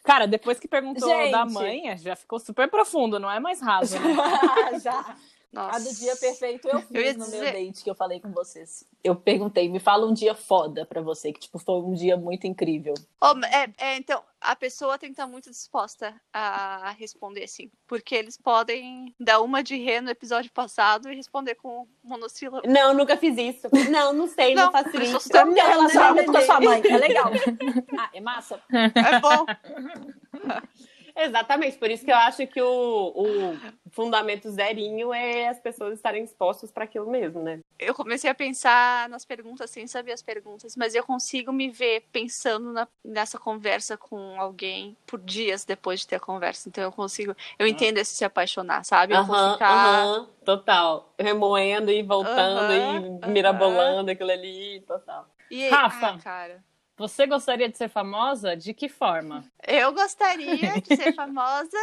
Cara, 0.03 0.27
depois 0.27 0.59
que 0.59 0.67
perguntou 0.67 1.07
Gente. 1.07 1.31
da 1.31 1.45
mãe, 1.45 1.95
já 1.97 2.15
ficou 2.15 2.39
super 2.39 2.69
profundo, 2.69 3.19
não 3.19 3.31
é 3.31 3.39
mais 3.39 3.61
raso. 3.61 3.97
Né? 3.99 4.79
já. 4.79 5.15
Nossa. 5.51 5.77
A 5.77 5.79
do 5.79 5.95
dia 5.95 6.15
perfeito 6.15 6.67
eu 6.67 6.81
fiz 6.81 7.13
eu 7.13 7.17
no 7.17 7.25
dizer... 7.25 7.41
meu 7.41 7.53
date 7.53 7.83
que 7.83 7.89
eu 7.89 7.95
falei 7.95 8.19
com 8.19 8.31
vocês. 8.31 8.85
Eu 9.03 9.15
perguntei, 9.15 9.69
me 9.69 9.79
fala 9.79 10.05
um 10.05 10.13
dia 10.13 10.35
foda 10.35 10.85
pra 10.85 11.01
você, 11.01 11.31
que 11.31 11.39
tipo, 11.39 11.57
foi 11.57 11.79
um 11.81 11.93
dia 11.93 12.17
muito 12.17 12.45
incrível. 12.45 12.93
Oh, 13.21 13.33
é, 13.45 13.73
é, 13.77 13.97
então, 13.97 14.21
a 14.41 14.55
pessoa 14.55 14.97
tem 14.97 15.09
que 15.09 15.13
estar 15.13 15.25
muito 15.25 15.49
disposta 15.49 16.13
a 16.33 16.91
responder 16.97 17.43
assim. 17.43 17.71
Porque 17.87 18.13
eles 18.13 18.37
podem 18.37 19.15
dar 19.19 19.41
uma 19.41 19.63
de 19.63 19.77
ré 19.77 20.01
no 20.01 20.09
episódio 20.09 20.51
passado 20.51 21.09
e 21.09 21.15
responder 21.15 21.55
com 21.55 21.87
monossílabo. 22.03 22.67
Não, 22.67 22.93
nunca 22.93 23.15
fiz 23.15 23.37
isso. 23.37 23.67
Não, 23.89 24.13
não 24.13 24.27
sei, 24.27 24.53
não, 24.53 24.65
não 24.65 24.71
faço 24.71 25.01
isso. 25.01 25.29
Como 25.29 25.57
é 25.57 25.67
relacionamento 25.67 26.31
com 26.31 26.37
a 26.37 26.41
sua 26.41 26.59
mãe? 26.59 26.81
É 26.85 26.97
legal. 26.97 27.31
ah, 27.97 28.09
é 28.13 28.19
massa? 28.19 28.61
É 28.69 29.19
bom. 29.19 29.45
Exatamente, 31.19 31.77
por 31.79 31.89
isso 31.89 32.05
que 32.05 32.11
eu 32.11 32.15
acho 32.15 32.45
que 32.45 32.61
o, 32.61 33.11
o 33.15 33.57
fundamento 33.97 34.47
zerinho 34.51 35.11
é 35.11 35.47
as 35.47 35.59
pessoas 35.59 35.95
estarem 35.95 36.23
expostas 36.23 36.71
para 36.71 36.83
aquilo 36.83 37.09
mesmo, 37.09 37.41
né? 37.41 37.61
Eu 37.79 37.95
comecei 37.95 38.29
a 38.29 38.35
pensar 38.35 39.09
nas 39.09 39.25
perguntas 39.25 39.71
sem 39.71 39.87
saber 39.87 40.11
as 40.11 40.21
perguntas, 40.21 40.75
mas 40.75 40.93
eu 40.93 41.03
consigo 41.03 41.51
me 41.51 41.67
ver 41.67 42.05
pensando 42.11 42.71
na, 42.71 42.87
nessa 43.03 43.39
conversa 43.39 43.97
com 43.97 44.39
alguém 44.39 44.95
por 45.07 45.19
dias 45.19 45.65
depois 45.65 46.01
de 46.01 46.09
ter 46.09 46.17
a 46.17 46.19
conversa. 46.19 46.69
Então 46.69 46.83
eu 46.83 46.91
consigo, 46.91 47.35
eu 47.57 47.65
ah. 47.65 47.69
entendo 47.69 47.97
esse 47.97 48.13
se 48.13 48.23
apaixonar, 48.23 48.85
sabe? 48.85 49.15
Eu 49.15 49.25
vou 49.25 49.53
ficar... 49.53 50.27
total. 50.45 51.11
Remoendo 51.17 51.89
e 51.89 52.03
voltando 52.03 52.71
e 52.71 53.27
mirabolando 53.31 54.11
aquilo 54.11 54.29
ali, 54.29 54.79
total. 54.81 55.27
E, 55.49 55.69
Rafa, 55.69 56.11
ai, 56.11 56.19
cara. 56.19 56.63
Você 56.97 57.25
gostaria 57.25 57.67
de 57.67 57.75
ser 57.75 57.89
famosa? 57.89 58.55
De 58.55 58.75
que 58.75 58.87
forma? 58.87 59.43
Eu 59.67 59.91
gostaria 59.91 60.79
de 60.81 60.95
ser 60.95 61.13
famosa 61.15 61.77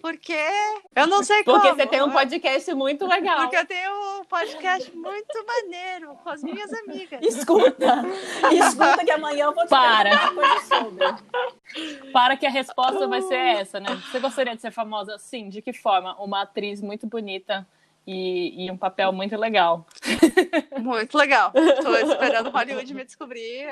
porque 0.00 0.36
eu 0.94 1.06
não 1.06 1.22
sei 1.22 1.44
porque 1.44 1.50
como. 1.50 1.60
Porque 1.60 1.82
você 1.82 1.88
tem 1.88 2.02
um 2.02 2.10
podcast 2.10 2.74
muito 2.74 3.06
legal. 3.06 3.42
Porque 3.42 3.56
eu 3.56 3.66
tenho 3.66 4.20
um 4.20 4.24
podcast 4.24 4.96
muito 4.96 5.46
maneiro 5.46 6.14
com 6.22 6.30
as 6.30 6.42
minhas 6.42 6.72
amigas. 6.72 7.20
Escuta. 7.22 8.02
Escuta 8.52 9.04
que 9.04 9.10
amanhã 9.10 9.46
eu 9.46 9.54
vou 9.54 9.64
te 9.64 9.70
Para. 9.70 10.10
Para 12.12 12.36
que 12.36 12.46
a 12.46 12.50
resposta 12.50 13.06
vai 13.06 13.22
ser 13.22 13.36
essa, 13.36 13.80
né? 13.80 13.88
Você 14.10 14.18
gostaria 14.18 14.54
de 14.54 14.60
ser 14.60 14.70
famosa? 14.70 15.18
Sim. 15.18 15.48
De 15.48 15.62
que 15.62 15.72
forma? 15.72 16.16
Uma 16.22 16.42
atriz 16.42 16.80
muito 16.80 17.06
bonita 17.06 17.66
e, 18.06 18.66
e, 18.66 18.70
um 18.70 18.76
papel 18.76 19.12
muito 19.12 19.36
legal. 19.36 19.86
Muito 20.80 21.16
legal. 21.16 21.52
Estou 21.54 21.94
esperando 21.96 22.50
Hollywood 22.50 22.94
me 22.94 23.04
descobrir. 23.04 23.68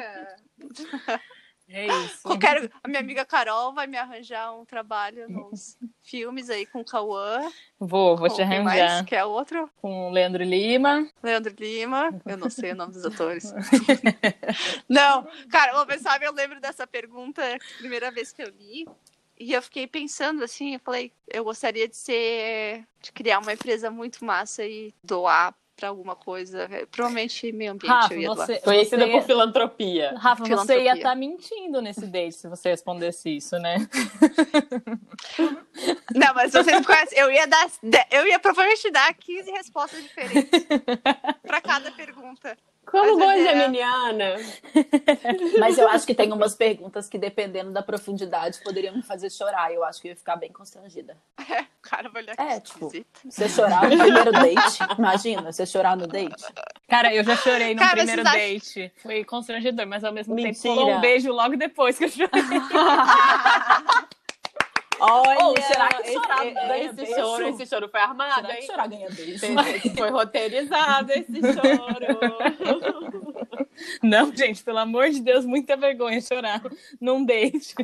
É 1.68 1.86
isso. 1.86 2.26
Eu 2.26 2.38
quero, 2.38 2.70
a 2.82 2.88
minha 2.88 3.00
amiga 3.00 3.24
Carol 3.24 3.74
vai 3.74 3.86
me 3.86 3.98
arranjar 3.98 4.54
um 4.54 4.64
trabalho 4.64 5.28
nos 5.28 5.76
filmes 6.02 6.48
aí 6.48 6.64
com 6.64 6.80
o 6.80 6.84
Cauã. 6.84 7.50
Vou, 7.78 8.16
vou 8.16 8.28
te 8.30 8.40
arranjar. 8.40 8.64
Mais, 8.64 9.02
que 9.02 9.14
é 9.14 9.24
outro? 9.24 9.70
Com 9.76 10.08
o 10.08 10.10
Leandro 10.10 10.42
Lima. 10.42 11.06
Leandro 11.22 11.54
Lima. 11.58 12.10
Eu 12.24 12.38
não 12.38 12.48
sei 12.48 12.72
o 12.72 12.76
nome 12.76 12.94
dos 12.94 13.04
atores. 13.04 13.52
não, 14.88 15.28
cara, 15.50 15.84
você 15.84 15.98
sabe, 15.98 16.24
eu 16.24 16.32
lembro 16.32 16.58
dessa 16.58 16.86
pergunta, 16.86 17.42
primeira 17.78 18.10
vez 18.10 18.32
que 18.32 18.42
eu 18.42 18.48
li. 18.48 18.86
E 19.38 19.52
eu 19.52 19.62
fiquei 19.62 19.86
pensando 19.86 20.42
assim, 20.42 20.74
eu 20.74 20.80
falei, 20.80 21.12
eu 21.28 21.44
gostaria 21.44 21.86
de 21.86 21.96
ser, 21.96 22.84
de 23.00 23.12
criar 23.12 23.38
uma 23.38 23.52
empresa 23.52 23.88
muito 23.90 24.24
massa 24.24 24.64
e 24.64 24.92
doar 25.04 25.54
para 25.78 25.88
alguma 25.88 26.16
coisa, 26.16 26.68
provavelmente 26.90 27.52
meio 27.52 27.70
ambiente 27.70 27.92
Rafa, 27.92 28.14
eu 28.14 28.20
ia 28.20 28.28
você, 28.30 28.54
doar. 28.54 28.62
Conhecida 28.62 29.06
você 29.06 29.12
por 29.12 29.22
filantropia. 29.22 30.12
Rafa, 30.18 30.44
filantropia. 30.44 30.76
você 30.76 30.84
ia 30.84 30.96
estar 30.96 31.10
tá 31.10 31.14
mentindo 31.14 31.80
nesse 31.80 32.04
date 32.04 32.34
se 32.34 32.48
você 32.48 32.70
respondesse 32.70 33.36
isso, 33.36 33.56
né? 33.60 33.76
Não, 36.12 36.34
mas 36.34 36.50
vocês 36.50 36.80
me 36.80 36.84
conhecem, 36.84 37.16
eu 37.16 37.30
ia 37.30 37.46
dar, 37.46 37.70
eu 38.10 38.26
ia 38.26 38.40
provavelmente 38.40 38.90
dar 38.90 39.14
15 39.14 39.52
respostas 39.52 40.02
diferentes 40.02 40.66
para 41.46 41.60
cada 41.60 41.92
pergunta. 41.92 42.58
Como 42.90 43.18
boa 43.18 43.36
geminiana. 43.36 44.36
Mas 45.60 45.76
eu 45.76 45.88
acho 45.88 46.06
que 46.06 46.14
tem 46.14 46.32
umas 46.32 46.54
perguntas 46.54 47.08
que, 47.08 47.18
dependendo 47.18 47.70
da 47.70 47.82
profundidade, 47.82 48.60
poderiam 48.62 48.94
me 48.94 49.02
fazer 49.02 49.30
chorar. 49.30 49.72
Eu 49.72 49.84
acho 49.84 50.00
que 50.00 50.08
eu 50.08 50.10
ia 50.10 50.16
ficar 50.16 50.36
bem 50.36 50.50
constrangida. 50.50 51.16
É, 51.38 51.64
cara, 51.82 52.08
vai 52.08 52.22
olhar 52.22 52.34
É, 52.38 52.60
tipo, 52.60 52.90
você 53.24 53.48
chorar 53.48 53.88
no 53.88 53.98
primeiro 53.98 54.32
date. 54.32 54.78
Imagina, 54.98 55.52
você 55.52 55.66
chorar 55.66 55.96
no 55.96 56.06
date. 56.06 56.44
Cara, 56.88 57.14
eu 57.14 57.22
já 57.22 57.36
chorei 57.36 57.74
no 57.74 57.80
cara, 57.80 57.96
primeiro 57.96 58.24
date. 58.24 58.82
Acham... 58.82 58.90
Foi 59.02 59.24
constrangedor, 59.24 59.86
mas 59.86 60.02
ao 60.02 60.12
mesmo 60.12 60.34
Mentira. 60.34 60.54
tempo 60.54 60.74
pulou 60.74 60.96
um 60.96 61.00
beijo 61.00 61.30
logo 61.30 61.56
depois 61.56 61.98
que 61.98 62.04
eu 62.04 62.08
chorei. 62.08 62.28
Olha, 65.00 65.38
oh, 65.44 65.60
será 65.60 65.88
que 65.88 66.12
chorar 66.12 66.46
esse, 66.46 66.54
ganha 66.54 66.84
esse 66.84 66.94
beijo? 66.94 67.14
choro, 67.14 67.48
esse 67.48 67.66
choro 67.66 67.88
foi 67.88 68.00
armado, 68.00 68.34
será 68.34 68.54
hein? 68.54 68.60
Que 68.60 68.66
chorar 68.66 68.88
ganha 68.88 69.10
beijo. 69.10 69.46
Foi 69.96 70.10
roteirizado 70.10 71.12
esse 71.12 71.40
choro. 71.40 72.38
Não, 74.02 74.34
gente, 74.34 74.62
pelo 74.64 74.78
amor 74.78 75.08
de 75.10 75.20
Deus, 75.20 75.44
muita 75.44 75.76
vergonha 75.76 76.20
chorar 76.20 76.62
num 77.00 77.24
date. 77.24 77.74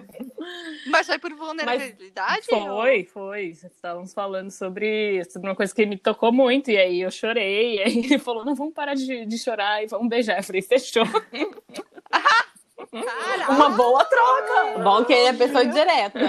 Mas 0.87 1.07
foi 1.07 1.18
por 1.18 1.33
vulnerabilidade? 1.35 2.46
Mas 2.50 2.64
foi, 2.64 3.05
foi. 3.05 3.46
Estávamos 3.48 4.12
falando 4.12 4.50
sobre, 4.50 5.24
sobre 5.24 5.48
uma 5.48 5.57
coisa 5.57 5.74
que 5.74 5.87
me 5.87 5.96
tocou 5.96 6.33
muito, 6.33 6.70
e 6.70 6.77
aí 6.77 7.00
eu 7.00 7.11
chorei, 7.11 7.77
e 7.77 7.83
aí 7.83 7.98
ele 7.98 8.18
falou, 8.18 8.44
não, 8.44 8.55
vamos 8.55 8.74
parar 8.74 8.94
de, 8.94 9.24
de 9.24 9.38
chorar 9.38 9.83
e 9.83 9.87
vamos 9.87 10.09
beijar. 10.09 10.38
Eu 10.38 10.42
falei, 10.42 10.62
fechou. 10.62 11.05
Caraca. 13.03 13.53
Uma 13.53 13.71
boa 13.71 14.05
troca. 14.05 14.79
Bom 14.83 15.05
que 15.05 15.13
ele 15.13 15.29
é 15.29 15.33
pessoa 15.33 15.65
direta. 15.65 16.21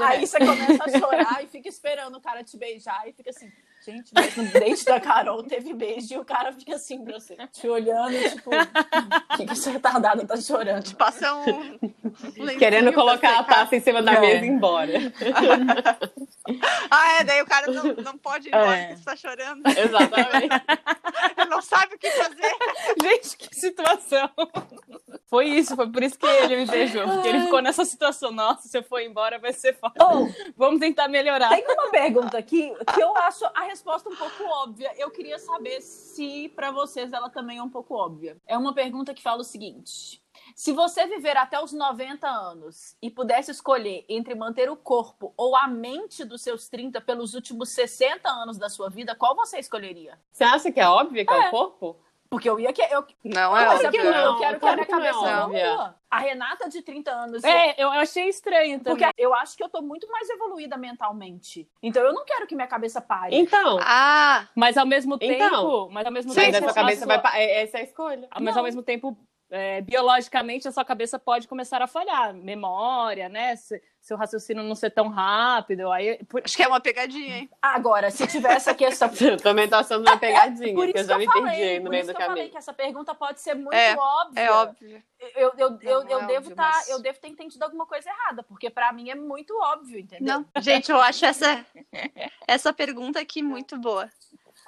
Aí 0.00 0.26
você 0.26 0.38
começa 0.38 0.84
a 0.84 0.98
chorar 0.98 1.44
e 1.44 1.46
fica 1.46 1.68
esperando 1.68 2.16
o 2.16 2.20
cara 2.20 2.42
te 2.42 2.56
beijar 2.56 3.08
e 3.08 3.12
fica 3.12 3.30
assim, 3.30 3.50
gente, 3.84 4.10
mas 4.14 4.36
no 4.36 4.44
date 4.50 4.84
da 4.84 4.98
Carol 5.00 5.42
teve 5.42 5.72
beijo 5.74 6.14
e 6.14 6.18
o 6.18 6.24
cara 6.24 6.52
fica 6.52 6.74
assim 6.76 7.04
pra 7.04 7.18
você, 7.18 7.36
te 7.52 7.68
olhando, 7.68 8.12
tipo, 8.30 8.50
o 8.50 9.36
que, 9.36 9.44
que 9.46 9.52
essa 9.52 9.70
retardada 9.70 10.26
tá 10.26 10.36
chorando? 10.36 10.94
Passa 10.96 11.34
um. 11.34 11.78
Querendo 12.58 12.92
colocar 12.92 13.38
a 13.38 13.44
taça 13.44 13.76
em 13.76 13.80
cima 13.80 14.02
da 14.02 14.14
É. 14.14 14.20
mesa 14.20 14.44
e 14.44 14.48
ir 14.48 14.50
embora. 14.50 14.92
Ah, 16.90 17.12
é, 17.20 17.24
daí 17.24 17.40
o 17.40 17.46
cara 17.46 17.70
não, 17.72 17.82
não 17.94 18.18
pode 18.18 18.48
ir 18.48 18.54
embora 18.54 18.76
É. 18.76 18.82
porque 18.88 18.96
você 18.98 19.04
tá 19.04 19.16
chorando. 19.16 19.62
Exatamente. 19.78 20.48
Ele 21.38 21.48
não 21.48 21.62
sabe 21.62 21.94
o 21.94 21.98
que 21.98 22.10
fazer. 22.10 22.54
Gente, 23.02 23.36
que 23.38 23.54
situação. 23.56 24.28
Foi 25.26 25.46
isso, 25.46 25.74
foi 25.74 25.90
por 25.90 26.02
isso 26.02 26.18
que 26.18 26.26
ele 26.26 26.56
me 26.56 26.66
beijou. 26.66 27.02
Porque 27.08 27.28
ele 27.28 27.40
ficou 27.40 27.60
nessa 27.62 27.84
situação. 27.84 28.30
Nossa, 28.30 28.68
se 28.68 28.76
eu 28.76 28.82
for 28.82 29.00
embora 29.00 29.38
vai 29.38 29.52
ser 29.52 29.74
foda. 29.78 29.94
Oh, 30.00 30.28
Vamos 30.56 30.80
tentar 30.80 31.08
melhorar. 31.08 31.48
tem 31.48 31.64
uma 31.66 31.90
pergunta 31.90 32.36
aqui 32.38 32.72
que 32.94 33.00
eu 33.00 33.16
acho 33.16 33.44
a 33.54 33.62
resposta 33.74 34.08
um 34.08 34.14
pouco 34.14 34.44
óbvia. 34.44 34.94
Eu 34.96 35.10
queria 35.10 35.36
saber 35.36 35.80
se 35.80 36.48
pra 36.50 36.70
vocês 36.70 37.12
ela 37.12 37.28
também 37.28 37.58
é 37.58 37.62
um 37.62 37.68
pouco 37.68 37.94
óbvia. 37.94 38.36
É 38.46 38.56
uma 38.56 38.72
pergunta 38.72 39.12
que 39.12 39.20
fala 39.22 39.40
o 39.40 39.44
seguinte: 39.44 40.22
se 40.54 40.72
você 40.72 41.08
viver 41.08 41.36
até 41.36 41.60
os 41.60 41.72
90 41.72 42.24
anos 42.28 42.96
e 43.02 43.10
pudesse 43.10 43.50
escolher 43.50 44.04
entre 44.08 44.36
manter 44.36 44.70
o 44.70 44.76
corpo 44.76 45.34
ou 45.36 45.56
a 45.56 45.66
mente 45.66 46.24
dos 46.24 46.40
seus 46.40 46.68
30 46.68 47.00
pelos 47.00 47.34
últimos 47.34 47.70
60 47.70 48.28
anos 48.28 48.56
da 48.58 48.68
sua 48.68 48.88
vida, 48.88 49.16
qual 49.16 49.34
você 49.34 49.58
escolheria? 49.58 50.20
Você 50.30 50.44
acha 50.44 50.70
que 50.70 50.78
é 50.78 50.88
óbvio 50.88 51.26
que 51.26 51.32
é, 51.32 51.48
o 51.48 51.50
corpo? 51.50 51.96
Porque 52.34 52.50
eu 52.50 52.58
ia 52.58 52.72
que 52.72 52.82
eu, 52.82 53.04
Não, 53.24 53.56
é 53.56 53.64
Mas 53.66 53.80
é 53.80 53.86
óbvio. 53.86 54.02
porque 54.02 54.10
não? 54.10 54.24
eu 54.32 54.36
quero 54.38 54.58
que 54.60 54.66
a 54.66 54.72
minha 54.74 54.84
que 54.86 54.92
não 54.92 54.98
é 55.00 55.10
cabeça 55.12 55.76
não. 55.76 55.94
A 56.10 56.18
Renata 56.18 56.68
de 56.68 56.82
30 56.82 57.10
anos. 57.12 57.44
É, 57.44 57.74
eu 57.82 57.88
achei 57.90 58.28
estranho 58.28 58.80
também. 58.80 58.98
Porque 59.08 59.22
eu 59.22 59.32
acho 59.34 59.56
que 59.56 59.62
eu 59.62 59.68
tô 59.68 59.80
muito 59.82 60.08
mais 60.10 60.28
evoluída 60.30 60.76
mentalmente. 60.76 61.68
Então 61.82 62.02
eu 62.02 62.12
não 62.12 62.24
quero 62.24 62.46
que 62.46 62.54
minha 62.56 62.66
cabeça 62.66 63.00
pare. 63.00 63.36
Então, 63.36 63.78
Ah, 63.82 64.48
Mas 64.54 64.76
ao 64.76 64.86
mesmo 64.86 65.16
tempo. 65.16 65.32
Então, 65.32 65.88
mas 65.90 66.06
ao 66.06 66.12
mesmo 66.12 66.32
mas 66.34 66.44
tempo. 66.44 66.56
a 66.56 66.60
sua 66.62 66.74
cabeça 66.74 67.06
vai. 67.06 67.16
sua- 67.16 67.22
pa- 67.22 67.38
é- 67.38 67.62
Essa 67.62 67.78
é 67.78 67.80
a 67.80 67.84
escolha. 67.84 68.28
Mas 68.40 68.56
ao 68.56 68.64
mesmo 68.64 68.82
tempo, 68.82 69.16
é, 69.50 69.80
biologicamente, 69.82 70.66
a 70.66 70.72
sua 70.72 70.84
cabeça 70.84 71.18
pode 71.18 71.46
começar 71.46 71.80
a 71.82 71.86
falhar. 71.86 72.32
Memória, 72.34 73.28
né? 73.28 73.54
Se- 73.56 73.82
seu 74.00 74.16
raciocínio 74.18 74.62
não 74.62 74.74
ser 74.74 74.90
tão 74.90 75.08
rápido. 75.08 75.90
Aí, 75.90 76.22
por- 76.24 76.42
acho 76.44 76.56
que 76.56 76.62
é 76.62 76.68
uma 76.68 76.80
pegadinha, 76.80 77.38
hein? 77.38 77.50
Agora, 77.62 78.10
se 78.10 78.26
tiver 78.26 78.52
essa 78.52 78.74
questão. 78.74 79.08
Eu 79.20 79.36
também 79.38 79.68
tô 79.68 79.76
achando 79.76 80.02
uma 80.06 80.18
pegadinha, 80.18 80.74
Por 80.74 80.84
porque 80.86 80.98
eu 80.98 81.04
já 81.04 81.16
me 81.18 81.26
perdi 81.26 81.78
no 81.78 81.82
por 81.84 81.90
meio 81.90 82.00
isso 82.02 82.12
do 82.12 82.16
que 82.16 82.22
eu 82.22 82.26
falei 82.26 82.42
caminho. 82.42 82.50
que 82.50 82.56
essa 82.58 82.72
pergunta 82.74 83.14
pode 83.14 83.40
ser 83.40 83.54
muito 83.54 83.72
É, 83.74 83.94
óbvia. 83.96 84.40
É 84.42 84.50
óbvio. 84.50 85.02
Eu, 85.20 85.28
eu, 85.30 85.52
eu, 85.56 85.70
Não, 86.04 86.10
eu 86.10 86.20
é 86.20 86.26
devo 86.26 86.36
óbvio, 86.50 86.56
tá, 86.56 86.70
mas- 86.74 86.88
eu 86.90 87.00
devo 87.00 87.18
ter 87.18 87.28
entendido 87.28 87.64
alguma 87.64 87.86
coisa 87.86 88.10
errada, 88.10 88.42
porque 88.42 88.68
pra 88.68 88.92
mim 88.92 89.08
é 89.08 89.14
muito 89.14 89.56
óbvio, 89.58 89.98
entendeu? 89.98 90.40
Não, 90.54 90.62
gente, 90.62 90.90
eu 90.90 91.00
acho 91.00 91.24
essa, 91.24 91.64
essa 92.46 92.72
pergunta 92.72 93.20
aqui 93.20 93.42
muito 93.42 93.78
boa. 93.78 94.10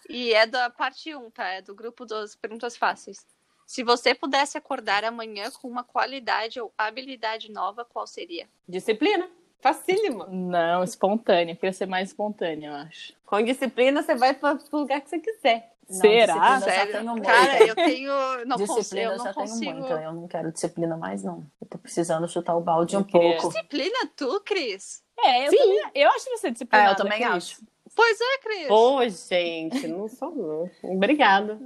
E 0.08 0.32
é 0.32 0.46
da 0.46 0.70
parte 0.70 1.14
1, 1.14 1.30
tá? 1.30 1.46
É 1.48 1.60
do 1.60 1.74
grupo 1.74 2.06
das 2.06 2.34
perguntas 2.36 2.76
fáceis. 2.76 3.26
Se 3.66 3.82
você 3.82 4.14
pudesse 4.14 4.56
acordar 4.56 5.04
amanhã 5.04 5.50
com 5.60 5.68
uma 5.68 5.82
qualidade 5.82 6.60
ou 6.60 6.72
habilidade 6.78 7.50
nova, 7.50 7.84
qual 7.84 8.06
seria? 8.06 8.48
Disciplina. 8.68 9.28
Facílimo. 9.60 10.24
Não, 10.28 10.84
espontânea. 10.84 11.52
Eu 11.52 11.56
queria 11.56 11.72
ser 11.72 11.86
mais 11.86 12.10
espontânea, 12.10 12.68
eu 12.68 12.74
acho. 12.74 13.12
Com 13.24 13.42
disciplina, 13.42 14.02
você 14.02 14.14
vai 14.14 14.32
para 14.34 14.56
o 14.70 14.76
lugar 14.76 15.00
que 15.00 15.10
você 15.10 15.18
quiser. 15.18 15.72
Não, 15.88 16.00
Será? 16.00 16.54
eu 16.56 16.60
Sério? 16.62 16.92
tenho 16.92 17.10
muita. 17.12 17.26
Cara, 17.26 17.66
eu 17.66 17.74
tenho. 17.74 18.44
Não 18.44 18.56
disciplina 18.56 19.02
eu 19.06 19.10
eu 19.12 19.16
não 19.18 19.24
tenho 19.24 19.34
consigo. 19.34 19.72
muita. 19.72 19.94
Eu 19.94 20.12
não 20.12 20.28
quero 20.28 20.52
disciplina 20.52 20.96
mais, 20.96 21.22
não. 21.24 21.44
Eu 21.60 21.66
tô 21.68 21.78
precisando 21.78 22.28
chutar 22.28 22.56
o 22.56 22.60
balde 22.60 22.94
Eu 22.94 23.00
um 23.00 23.04
queria- 23.04 23.36
pouco. 23.36 23.48
Disciplina 23.52 23.98
tu, 24.16 24.40
Cris? 24.44 25.02
É, 25.18 25.46
eu 25.46 25.50
Sim. 25.50 25.56
também. 25.58 25.90
Eu 25.94 26.10
acho 26.10 26.24
que 26.24 26.36
você 26.36 26.50
disciplinada. 26.50 26.90
É, 26.90 26.92
eu 26.92 26.96
também 26.96 27.18
Cris. 27.18 27.30
acho. 27.30 27.60
Pois 27.96 28.20
é, 28.20 28.38
Cris. 28.42 28.70
Ô, 28.70 29.08
gente, 29.08 29.88
não 29.88 30.06
sou 30.06 30.30
não. 30.30 30.70
Obrigada. 30.92 31.58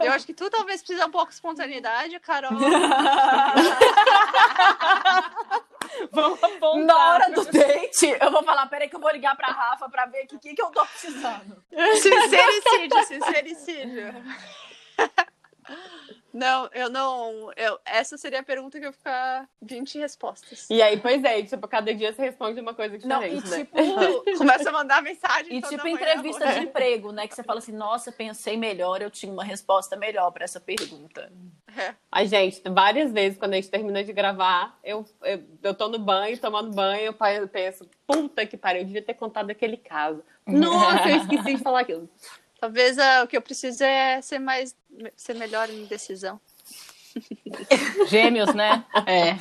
Eu 0.00 0.10
acho 0.10 0.26
que 0.26 0.34
tu 0.34 0.50
talvez 0.50 0.82
precisa 0.82 1.06
um 1.06 1.10
pouco 1.10 1.28
de 1.28 1.34
espontaneidade, 1.34 2.18
Carol. 2.18 2.50
Vamos 6.10 6.42
apontar. 6.42 6.84
Na 6.84 7.10
hora 7.12 7.30
do 7.30 7.44
date, 7.44 8.16
eu 8.20 8.30
vou 8.32 8.42
falar, 8.42 8.66
peraí 8.66 8.88
que 8.88 8.96
eu 8.96 9.00
vou 9.00 9.10
ligar 9.12 9.36
pra 9.36 9.46
Rafa 9.48 9.88
pra 9.88 10.06
ver 10.06 10.24
o 10.24 10.26
que, 10.26 10.38
que, 10.38 10.54
que 10.54 10.62
eu 10.62 10.70
tô 10.70 10.84
precisando. 10.84 11.62
Sincericídio, 11.94 13.04
sincericídio. 13.06 14.14
Não, 16.32 16.68
eu 16.72 16.88
não. 16.88 17.52
Eu, 17.56 17.78
essa 17.84 18.16
seria 18.16 18.40
a 18.40 18.42
pergunta 18.42 18.78
que 18.78 18.84
eu 18.84 18.88
ia 18.88 18.92
ficar 18.92 19.48
20 19.60 19.98
respostas. 19.98 20.66
E 20.70 20.80
aí, 20.80 20.98
pois 20.98 21.22
é, 21.22 21.42
tipo, 21.42 21.68
cada 21.68 21.94
dia 21.94 22.12
você 22.12 22.22
responde 22.22 22.60
uma 22.60 22.74
coisa 22.74 22.98
Não, 23.06 23.22
e 23.22 23.40
diferente, 23.40 23.50
né? 23.50 23.64
tipo, 23.64 24.38
Começa 24.38 24.68
a 24.70 24.72
mandar 24.72 25.02
mensagem. 25.02 25.56
e 25.56 25.60
toda 25.60 25.76
tipo 25.76 25.82
manhã. 25.84 25.94
entrevista 25.96 26.52
de 26.54 26.60
emprego, 26.60 27.12
né? 27.12 27.26
Que 27.28 27.34
você 27.34 27.42
fala 27.42 27.58
assim, 27.58 27.72
nossa, 27.72 28.10
pensei 28.10 28.56
melhor, 28.56 29.02
eu 29.02 29.10
tinha 29.10 29.32
uma 29.32 29.44
resposta 29.44 29.96
melhor 29.96 30.30
pra 30.30 30.44
essa 30.44 30.58
pergunta. 30.60 31.30
É. 31.76 31.94
Ai, 32.10 32.26
gente, 32.26 32.62
várias 32.68 33.12
vezes 33.12 33.38
quando 33.38 33.52
a 33.54 33.56
gente 33.56 33.70
termina 33.70 34.04
de 34.04 34.12
gravar, 34.12 34.78
eu, 34.84 35.06
eu, 35.22 35.42
eu 35.62 35.74
tô 35.74 35.88
no 35.88 35.98
banho, 35.98 36.38
tomando 36.38 36.70
banho, 36.70 37.14
eu 37.18 37.48
penso, 37.48 37.88
puta 38.06 38.44
que 38.44 38.56
pariu, 38.56 38.82
eu 38.82 38.86
devia 38.86 39.02
ter 39.02 39.14
contado 39.14 39.50
aquele 39.50 39.76
caso. 39.78 40.22
Nossa, 40.46 41.08
eu 41.08 41.16
esqueci 41.16 41.54
de 41.54 41.62
falar 41.62 41.80
aquilo. 41.80 42.08
Talvez 42.62 42.96
ah, 42.96 43.24
o 43.24 43.26
que 43.26 43.36
eu 43.36 43.42
preciso 43.42 43.82
é 43.82 44.22
ser 44.22 44.38
mais. 44.38 44.76
ser 45.16 45.34
melhor 45.34 45.68
em 45.68 45.84
decisão. 45.84 46.40
Gêmeos, 48.06 48.54
né? 48.54 48.84
É. 49.04 49.32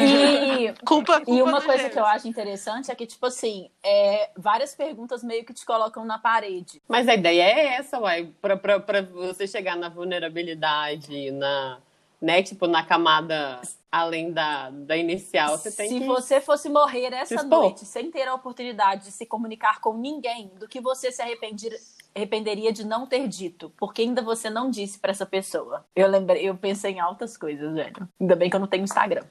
E, 0.00 0.72
Culpa, 0.86 1.20
culpa 1.20 1.30
e 1.30 1.42
uma 1.42 1.60
coisa 1.60 1.76
gêmeos. 1.76 1.92
que 1.92 1.98
eu 1.98 2.06
acho 2.06 2.26
interessante 2.26 2.90
é 2.90 2.94
que, 2.94 3.06
tipo 3.06 3.26
assim, 3.26 3.68
é, 3.84 4.30
várias 4.38 4.74
perguntas 4.74 5.22
meio 5.22 5.44
que 5.44 5.52
te 5.52 5.66
colocam 5.66 6.02
na 6.06 6.18
parede. 6.18 6.80
Mas 6.88 7.06
a 7.06 7.14
ideia 7.14 7.42
é 7.42 7.66
essa, 7.74 8.00
uai, 8.00 8.32
pra, 8.40 8.56
pra, 8.56 8.80
pra 8.80 9.02
você 9.02 9.46
chegar 9.46 9.76
na 9.76 9.90
vulnerabilidade, 9.90 11.30
na, 11.30 11.78
né, 12.22 12.42
tipo, 12.42 12.66
na 12.66 12.82
camada 12.82 13.60
além 13.92 14.32
da, 14.32 14.70
da 14.70 14.96
inicial, 14.96 15.58
você 15.58 15.70
tem 15.70 15.88
se 15.90 16.00
que... 16.00 16.06
você 16.06 16.40
fosse 16.40 16.70
morrer 16.70 17.10
se 17.10 17.34
essa 17.34 17.42
noite 17.42 17.84
sem 17.84 18.10
ter 18.10 18.26
a 18.26 18.34
oportunidade 18.34 19.04
de 19.04 19.12
se 19.12 19.26
comunicar 19.26 19.80
com 19.80 19.92
ninguém, 19.92 20.50
do 20.58 20.66
que 20.66 20.80
você 20.80 21.12
se 21.12 21.20
arrependir, 21.20 21.78
arrependeria 22.14 22.72
de 22.72 22.86
não 22.86 23.06
ter 23.06 23.28
dito? 23.28 23.70
Porque 23.76 24.00
ainda 24.00 24.22
você 24.22 24.48
não 24.48 24.70
disse 24.70 24.98
pra 24.98 25.10
essa 25.10 25.26
pessoa. 25.26 25.84
Eu 25.94 26.08
lembrei, 26.08 26.48
eu 26.48 26.56
pensei 26.56 26.92
em 26.92 27.00
altas 27.00 27.36
coisas, 27.36 27.74
velho. 27.74 28.08
Ainda 28.18 28.34
bem 28.34 28.48
que 28.48 28.56
eu 28.56 28.60
não 28.60 28.66
tenho 28.66 28.84
Instagram. 28.84 29.24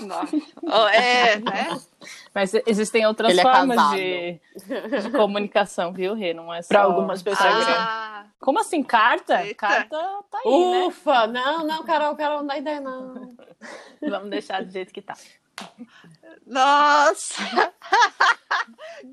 Nossa. 0.00 0.36
Oh, 0.62 0.88
é, 0.88 1.38
né? 1.38 1.80
Mas 2.34 2.52
existem 2.66 3.06
outras 3.06 3.30
Ele 3.30 3.40
é 3.40 3.42
formas 3.42 3.76
casado. 3.76 3.96
de, 3.96 4.40
de 5.02 5.10
comunicação, 5.10 5.92
viu, 5.92 6.14
Rê? 6.14 6.34
Não 6.34 6.52
é 6.52 6.60
só. 6.60 6.68
Pra 6.68 6.82
algumas 6.82 7.22
pessoas. 7.22 7.66
Ah, 7.68 8.26
Como 8.40 8.58
assim? 8.58 8.82
Carta? 8.82 9.42
Eita. 9.42 9.54
Carta 9.54 9.98
tá 10.30 10.38
aí, 10.44 10.70
né? 10.70 10.86
Ufa, 10.86 11.26
não, 11.26 11.66
não, 11.66 11.82
Carol, 11.84 12.14
Carol, 12.16 12.38
não 12.40 12.46
dá 12.46 12.58
ideia, 12.58 12.80
não. 12.80 13.34
Vamos 14.00 14.30
deixar 14.30 14.64
do 14.64 14.70
jeito 14.70 14.92
que 14.92 15.02
tá. 15.02 15.14
nossa! 16.46 17.34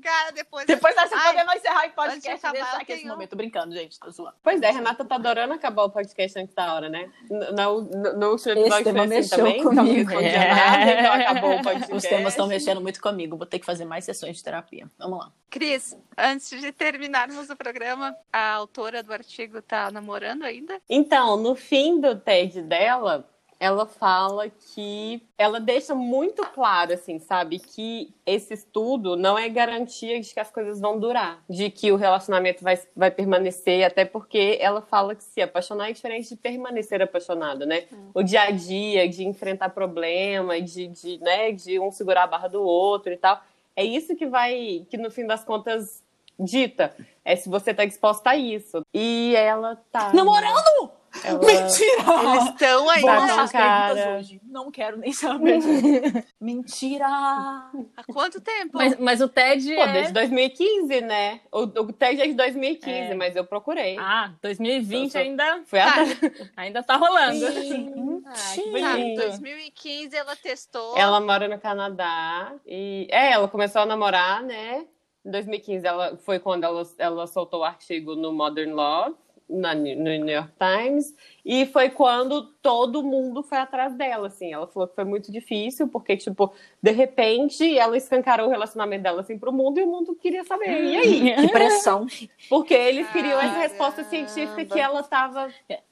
Cara, 0.02 0.30
depois. 0.32 0.66
Depois 0.66 0.94
dessa, 0.94 1.14
Ai, 1.14 1.32
podemos 1.32 1.54
encerrar 1.56 1.84
o 1.84 1.88
de 1.88 1.94
podcast 1.94 2.26
e 2.26 2.32
acabar, 2.32 2.52
deixar 2.52 2.76
aqui 2.78 2.92
esse 2.92 3.02
tenho- 3.02 3.12
momento. 3.12 3.30
Tô 3.30 3.36
brincando, 3.36 3.74
gente. 3.74 3.98
Tô 4.00 4.10
zoando. 4.10 4.34
Pois 4.42 4.62
é, 4.62 4.70
Renata 4.70 5.04
tá 5.04 5.16
adorando 5.16 5.52
acabar 5.52 5.84
o 5.84 5.90
podcast 5.90 6.38
antes 6.38 6.54
da 6.54 6.74
hora, 6.74 6.88
né? 6.88 7.10
No, 7.28 7.82
no, 7.82 8.12
no 8.18 8.30
último 8.30 8.52
episódio 8.52 8.90
foi 8.92 9.00
assim 9.00 9.08
mexeu 9.08 9.38
também, 9.38 9.62
não 9.62 9.74
comigo. 9.76 10.10
respondia 10.10 10.30
É. 10.30 10.54
nada, 10.54 10.90
então 10.92 11.12
acabou 11.12 11.56
o 11.58 11.62
podcast. 11.62 11.94
Os 11.94 12.02
temas 12.02 12.32
estão 12.32 12.46
mexendo 12.46 12.80
muito 12.80 13.00
comigo. 13.00 13.36
Vou 13.36 13.46
ter 13.46 13.58
que 13.58 13.66
fazer 13.66 13.84
mais 13.84 14.04
sessões 14.04 14.36
de 14.38 14.42
terapia. 14.44 14.90
Vamos 14.98 15.18
lá. 15.18 15.30
Cris, 15.50 15.96
antes 16.16 16.48
de 16.60 16.72
terminarmos 16.72 17.50
o 17.50 17.56
programa, 17.56 18.16
a 18.32 18.52
autora 18.54 19.02
do 19.02 19.12
artigo 19.12 19.60
tá 19.60 19.90
namorando 19.90 20.44
ainda? 20.44 20.80
Então, 20.88 21.36
no 21.36 21.54
fim 21.54 22.00
do 22.00 22.16
TED 22.18 22.62
dela, 22.62 23.28
ela 23.62 23.86
fala 23.86 24.50
que 24.50 25.22
ela 25.38 25.60
deixa 25.60 25.94
muito 25.94 26.42
claro, 26.46 26.94
assim, 26.94 27.20
sabe, 27.20 27.60
que 27.60 28.12
esse 28.26 28.52
estudo 28.52 29.14
não 29.14 29.38
é 29.38 29.48
garantia 29.48 30.20
de 30.20 30.34
que 30.34 30.40
as 30.40 30.50
coisas 30.50 30.80
vão 30.80 30.98
durar, 30.98 31.44
de 31.48 31.70
que 31.70 31.92
o 31.92 31.96
relacionamento 31.96 32.64
vai, 32.64 32.76
vai 32.96 33.08
permanecer, 33.12 33.84
até 33.84 34.04
porque 34.04 34.58
ela 34.60 34.82
fala 34.82 35.14
que 35.14 35.22
se 35.22 35.40
apaixonar 35.40 35.90
é 35.90 35.92
diferente 35.92 36.30
de 36.30 36.36
permanecer 36.36 37.00
apaixonado, 37.00 37.64
né? 37.64 37.84
O 38.12 38.20
dia 38.24 38.42
a 38.42 38.50
dia, 38.50 39.08
de 39.08 39.24
enfrentar 39.24 39.68
problema, 39.68 40.60
de, 40.60 40.88
de, 40.88 41.18
né, 41.18 41.52
de 41.52 41.78
um 41.78 41.92
segurar 41.92 42.24
a 42.24 42.26
barra 42.26 42.48
do 42.48 42.64
outro 42.64 43.12
e 43.12 43.16
tal. 43.16 43.40
É 43.76 43.84
isso 43.84 44.16
que 44.16 44.26
vai, 44.26 44.84
que 44.90 44.96
no 44.96 45.08
fim 45.08 45.24
das 45.24 45.44
contas 45.44 46.02
dita. 46.36 46.96
É 47.24 47.36
se 47.36 47.48
você 47.48 47.72
tá 47.72 47.84
disposta 47.84 48.30
a 48.30 48.36
isso. 48.36 48.84
E 48.92 49.36
ela 49.36 49.76
tá. 49.92 50.12
Namorando? 50.12 50.90
Ela 51.24 51.38
Mentira! 51.38 52.32
Eles 52.32 52.44
estão 52.50 52.88
aí. 52.90 53.02
Tá 53.02 53.42
as 53.42 53.52
cara. 53.52 53.94
perguntas 53.94 54.18
hoje. 54.20 54.40
Não 54.44 54.70
quero 54.70 54.96
nem 54.98 55.12
saber. 55.12 55.58
Mentira! 56.40 57.06
Há 57.06 58.04
quanto 58.12 58.40
tempo? 58.40 58.70
Mas, 58.72 58.98
mas 58.98 59.20
o 59.20 59.28
TED 59.28 59.74
Pô, 59.74 59.82
é... 59.82 59.92
desde 59.92 60.12
2015, 60.12 61.00
né? 61.02 61.40
O, 61.52 61.60
o 61.60 61.92
TED 61.92 62.22
é 62.22 62.26
de 62.26 62.34
2015, 62.34 62.90
É. 62.90 63.14
mas 63.14 63.36
eu 63.36 63.44
procurei. 63.44 63.96
Ah, 63.98 64.32
2020 64.42 65.10
Só- 65.12 65.18
só- 65.18 65.24
ainda, 65.24 65.62
Foi 65.66 65.78
Tá. 65.78 65.88
atrás. 65.88 66.18
ainda 66.56 66.82
tá 66.82 66.96
rolando. 66.96 67.46
Ah, 67.46 68.32
que 68.54 68.80
Tá, 68.80 68.92
bonito. 68.96 69.20
2015 69.22 70.16
ela 70.16 70.36
testou. 70.36 70.96
Ela 70.96 71.20
mora 71.20 71.46
no 71.48 71.58
Canadá 71.60 72.54
e 72.66 73.06
é, 73.10 73.32
ela 73.32 73.48
começou 73.48 73.82
a 73.82 73.86
namorar, 73.86 74.42
né? 74.42 74.86
Em 75.24 75.30
2015 75.30 75.86
ela 75.86 76.16
foi 76.16 76.38
quando 76.38 76.64
ela, 76.64 76.82
ela 76.98 77.26
soltou 77.26 77.60
o 77.60 77.64
artigo 77.64 78.16
no 78.16 78.32
Modern 78.32 78.72
Love, 78.72 79.14
na, 79.52 79.74
no 79.74 79.82
New 79.82 80.28
York 80.28 80.52
Times, 80.58 81.14
e 81.44 81.66
foi 81.66 81.90
quando 81.90 82.42
todo 82.62 83.02
mundo 83.02 83.42
foi 83.42 83.58
atrás 83.58 83.94
dela, 83.94 84.28
assim. 84.28 84.52
Ela 84.52 84.66
falou 84.66 84.88
que 84.88 84.94
foi 84.94 85.04
muito 85.04 85.30
difícil, 85.30 85.88
porque, 85.88 86.16
tipo, 86.16 86.52
de 86.82 86.90
repente 86.90 87.78
ela 87.78 87.96
escancarou 87.96 88.46
o 88.46 88.50
relacionamento 88.50 89.02
dela, 89.02 89.20
assim, 89.20 89.38
pro 89.38 89.52
mundo, 89.52 89.78
e 89.78 89.82
o 89.82 89.86
mundo 89.86 90.14
queria 90.14 90.44
saber. 90.44 90.82
E 90.82 90.96
aí? 90.96 91.34
Que 91.42 91.48
pressão. 91.48 92.06
Porque 92.48 92.74
eles 92.74 93.10
queriam 93.10 93.40
essa 93.40 93.58
resposta 93.58 94.04
científica 94.04 94.64
que 94.64 94.78
ela 94.78 95.02
tava 95.02 95.48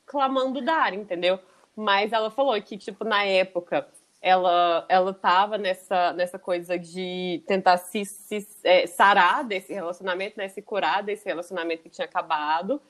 clamando 0.07 0.61
dar, 0.61 0.95
entendeu? 0.95 1.39
Mas 1.77 2.13
ela 2.13 2.31
falou 2.31 2.61
que, 2.63 2.77
tipo, 2.77 3.05
na 3.05 3.25
época, 3.25 3.89
ela, 4.21 4.85
ela 4.89 5.15
tava 5.15 5.57
nessa, 5.57 6.13
nessa 6.13 6.39
coisa 6.39 6.79
de 6.79 7.43
tentar 7.47 7.79
se, 7.79 8.05
se 8.05 8.47
é, 8.65 8.87
sarar 8.87 9.45
desse 9.45 9.73
relacionamento, 9.73 10.37
né? 10.37 10.49
Se 10.49 10.61
curar 10.61 11.03
desse 11.03 11.27
relacionamento 11.27 11.83
que 11.83 11.89
tinha 11.89 12.05
acabado. 12.05 12.81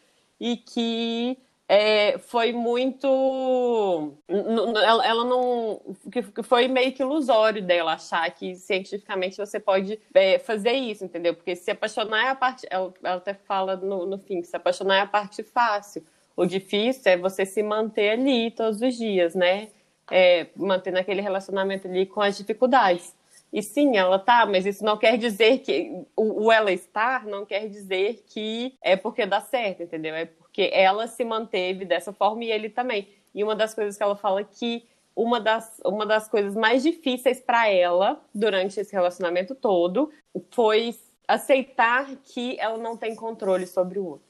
E 0.41 0.57
que 0.57 1.39
é, 1.73 2.19
foi 2.19 2.51
muito. 2.53 3.07
Ela, 4.27 5.07
ela 5.07 5.25
não. 5.25 5.81
Que 6.11 6.43
foi 6.43 6.67
meio 6.67 6.93
que 6.93 7.01
ilusório 7.01 7.63
dela 7.63 7.93
achar 7.93 8.29
que 8.33 8.57
cientificamente 8.57 9.37
você 9.37 9.61
pode 9.61 9.97
é, 10.13 10.41
fazer 10.41 10.73
isso, 10.73 11.05
entendeu? 11.05 11.33
Porque 11.33 11.55
se 11.55 11.71
apaixonar 11.71 12.25
é 12.25 12.29
a 12.31 12.35
parte. 12.35 12.67
Ela, 12.69 12.93
ela 13.05 13.17
até 13.19 13.35
fala 13.35 13.77
no, 13.77 14.05
no 14.05 14.19
fim 14.19 14.41
que 14.41 14.49
se 14.49 14.57
apaixonar 14.57 14.97
é 14.97 15.01
a 15.03 15.07
parte 15.07 15.45
fácil. 15.45 16.05
O 16.37 16.45
difícil 16.45 17.13
é 17.13 17.17
você 17.17 17.47
se 17.47 17.63
manter 17.63 18.11
ali 18.11 18.51
todos 18.51 18.83
os 18.83 18.97
dias, 18.97 19.37
né? 19.37 19.69
É, 20.11 20.49
manter 20.57 20.91
naquele 20.91 21.21
relacionamento 21.21 21.87
ali 21.87 22.05
com 22.05 22.21
as 22.21 22.37
dificuldades. 22.37 23.15
E 23.53 23.63
sim, 23.63 23.97
ela 23.97 24.19
tá, 24.19 24.47
mas 24.47 24.65
isso 24.65 24.85
não 24.85 24.97
quer 24.97 25.19
dizer 25.19 25.59
que 25.59 26.05
o, 26.17 26.45
o 26.45 26.53
ela 26.53 26.71
estar 26.71 27.25
não 27.27 27.45
quer 27.45 27.69
dizer 27.69 28.23
que 28.27 28.77
é 28.83 28.97
porque 28.97 29.27
dá 29.27 29.41
certo, 29.41 29.83
entendeu? 29.83 30.15
É 30.15 30.27
porque 30.27 30.71
ela 30.73 31.07
se 31.09 31.25
manteve 31.25 31.85
dessa 31.85 32.13
forma 32.13 32.45
e 32.45 32.53
ele 32.53 32.71
também. 32.71 33.09
E 33.35 33.43
uma 33.43 33.57
das 33.57 33.75
coisas 33.75 33.97
que 33.97 34.03
ela 34.03 34.17
fala 34.17 34.45
que 34.45 34.89
uma 35.15 35.41
das, 35.41 35.81
uma 35.85 36.07
das 36.07 36.29
coisas 36.29 36.55
mais 36.55 36.83
difíceis 36.83 37.41
para 37.41 37.69
ela 37.69 38.23
durante 38.35 38.79
esse 38.79 38.93
relacionamento 38.93 39.55
todo 39.55 40.11
foi 40.51 40.95
aceitar 41.27 42.07
que 42.25 42.59
ela 42.59 42.79
não 42.79 42.97
tem 42.97 43.15
controle 43.15 43.67
sobre 43.67 43.99
o 43.99 44.07
outro. 44.07 44.30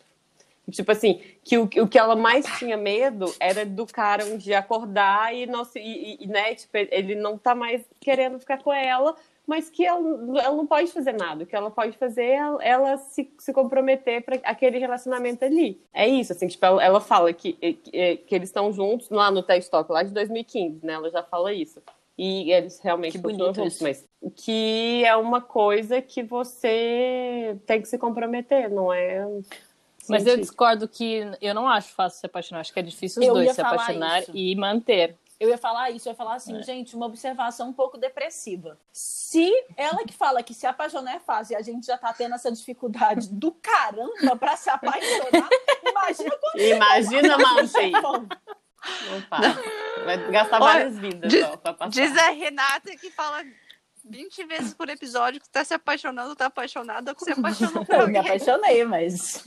Tipo 0.70 0.92
assim, 0.92 1.20
que 1.44 1.58
o, 1.58 1.64
o 1.64 1.88
que 1.88 1.98
ela 1.98 2.16
mais 2.16 2.46
tinha 2.58 2.76
medo 2.76 3.32
era 3.38 3.64
do 3.66 3.86
cara 3.86 4.24
um 4.24 4.36
dia 4.36 4.58
acordar 4.58 5.34
e, 5.34 5.46
não 5.46 5.62
e, 5.76 6.24
e, 6.24 6.26
né, 6.26 6.54
tipo, 6.54 6.76
ele 6.76 7.14
não 7.14 7.36
tá 7.36 7.54
mais 7.54 7.82
querendo 8.00 8.38
ficar 8.38 8.62
com 8.62 8.72
ela, 8.72 9.14
mas 9.46 9.68
que 9.68 9.84
ela, 9.84 10.00
ela 10.40 10.56
não 10.56 10.66
pode 10.66 10.92
fazer 10.92 11.12
nada. 11.12 11.42
O 11.42 11.46
que 11.46 11.56
ela 11.56 11.70
pode 11.70 11.98
fazer 11.98 12.22
é 12.22 12.34
ela, 12.36 12.64
ela 12.64 12.96
se, 12.98 13.32
se 13.38 13.52
comprometer 13.52 14.22
para 14.22 14.36
aquele 14.44 14.78
relacionamento 14.78 15.44
ali. 15.44 15.80
É 15.92 16.06
isso, 16.06 16.32
assim, 16.32 16.46
tipo, 16.46 16.64
ela, 16.64 16.82
ela 16.82 17.00
fala 17.00 17.32
que, 17.32 17.54
que, 17.54 18.16
que 18.18 18.34
eles 18.34 18.48
estão 18.48 18.72
juntos 18.72 19.10
lá 19.10 19.30
no 19.30 19.42
TED 19.42 19.68
Talk, 19.68 19.90
lá 19.90 20.02
de 20.02 20.12
2015, 20.12 20.86
né? 20.86 20.92
Ela 20.92 21.10
já 21.10 21.22
fala 21.22 21.52
isso. 21.52 21.82
E 22.16 22.52
eles 22.52 22.78
realmente 22.80 23.12
Que 23.12 23.18
bonito 23.18 23.54
juntos, 23.54 23.74
isso. 23.74 23.82
mas 23.82 24.06
que 24.36 25.02
é 25.06 25.16
uma 25.16 25.40
coisa 25.40 26.02
que 26.02 26.22
você 26.22 27.56
tem 27.66 27.80
que 27.80 27.88
se 27.88 27.96
comprometer, 27.96 28.68
não 28.70 28.92
é 28.92 29.26
Mas 30.08 30.26
eu 30.26 30.36
discordo 30.36 30.88
que 30.88 31.22
eu 31.40 31.54
não 31.54 31.68
acho 31.68 31.88
fácil 31.92 32.20
se 32.20 32.26
apaixonar. 32.26 32.60
Acho 32.60 32.72
que 32.72 32.80
é 32.80 32.82
difícil 32.82 33.20
os 33.22 33.28
Eu 33.28 33.34
dois 33.34 33.52
se 33.54 33.60
apaixonar 33.60 34.22
isso. 34.22 34.32
e 34.34 34.54
manter. 34.56 35.16
Eu 35.38 35.48
ia 35.48 35.56
falar 35.56 35.90
isso, 35.90 36.06
eu 36.06 36.10
ia 36.12 36.16
falar 36.16 36.34
assim, 36.34 36.58
É. 36.58 36.62
gente, 36.62 36.94
uma 36.94 37.06
observação 37.06 37.68
um 37.70 37.72
pouco 37.72 37.96
depressiva. 37.96 38.78
Se 38.92 39.50
ela 39.76 40.04
que 40.04 40.12
fala 40.12 40.42
que 40.42 40.52
se 40.52 40.66
apaixonar 40.66 41.14
é 41.16 41.18
fácil 41.20 41.54
e 41.54 41.56
a 41.56 41.62
gente 41.62 41.86
já 41.86 41.96
tá 41.96 42.12
tendo 42.12 42.34
essa 42.34 42.52
dificuldade 42.52 43.28
do 43.30 43.50
caramba 43.52 44.36
pra 44.38 44.54
se 44.56 44.68
apaixonar, 44.68 45.48
imagina 45.88 46.36
quando 46.38 46.60
Imagina, 46.60 47.36
Não 49.10 49.22
para. 49.28 49.54
Vai 50.04 50.30
gastar 50.30 50.56
Olha, 50.62 50.72
várias 50.74 50.98
vidas 50.98 51.30
diz- 51.30 51.44
ó, 51.44 51.56
pra 51.56 51.72
passar. 51.74 51.90
Diz 51.90 52.16
a 52.16 52.30
Renata 52.30 52.90
que 52.96 53.10
fala 53.10 53.42
20 54.04 54.44
vezes 54.44 54.74
por 54.74 54.88
episódio 54.88 55.40
que 55.40 55.48
tá 55.48 55.64
se 55.64 55.74
apaixonando, 55.74 56.36
tá 56.36 56.46
apaixonada, 56.46 57.14
que 57.14 57.22
se 57.24 57.32
apaixonou 57.32 57.84
por 57.84 57.94
eu 57.94 58.08
me 58.08 58.16
alguém. 58.18 58.20
apaixonei, 58.20 58.84
mas 58.84 59.44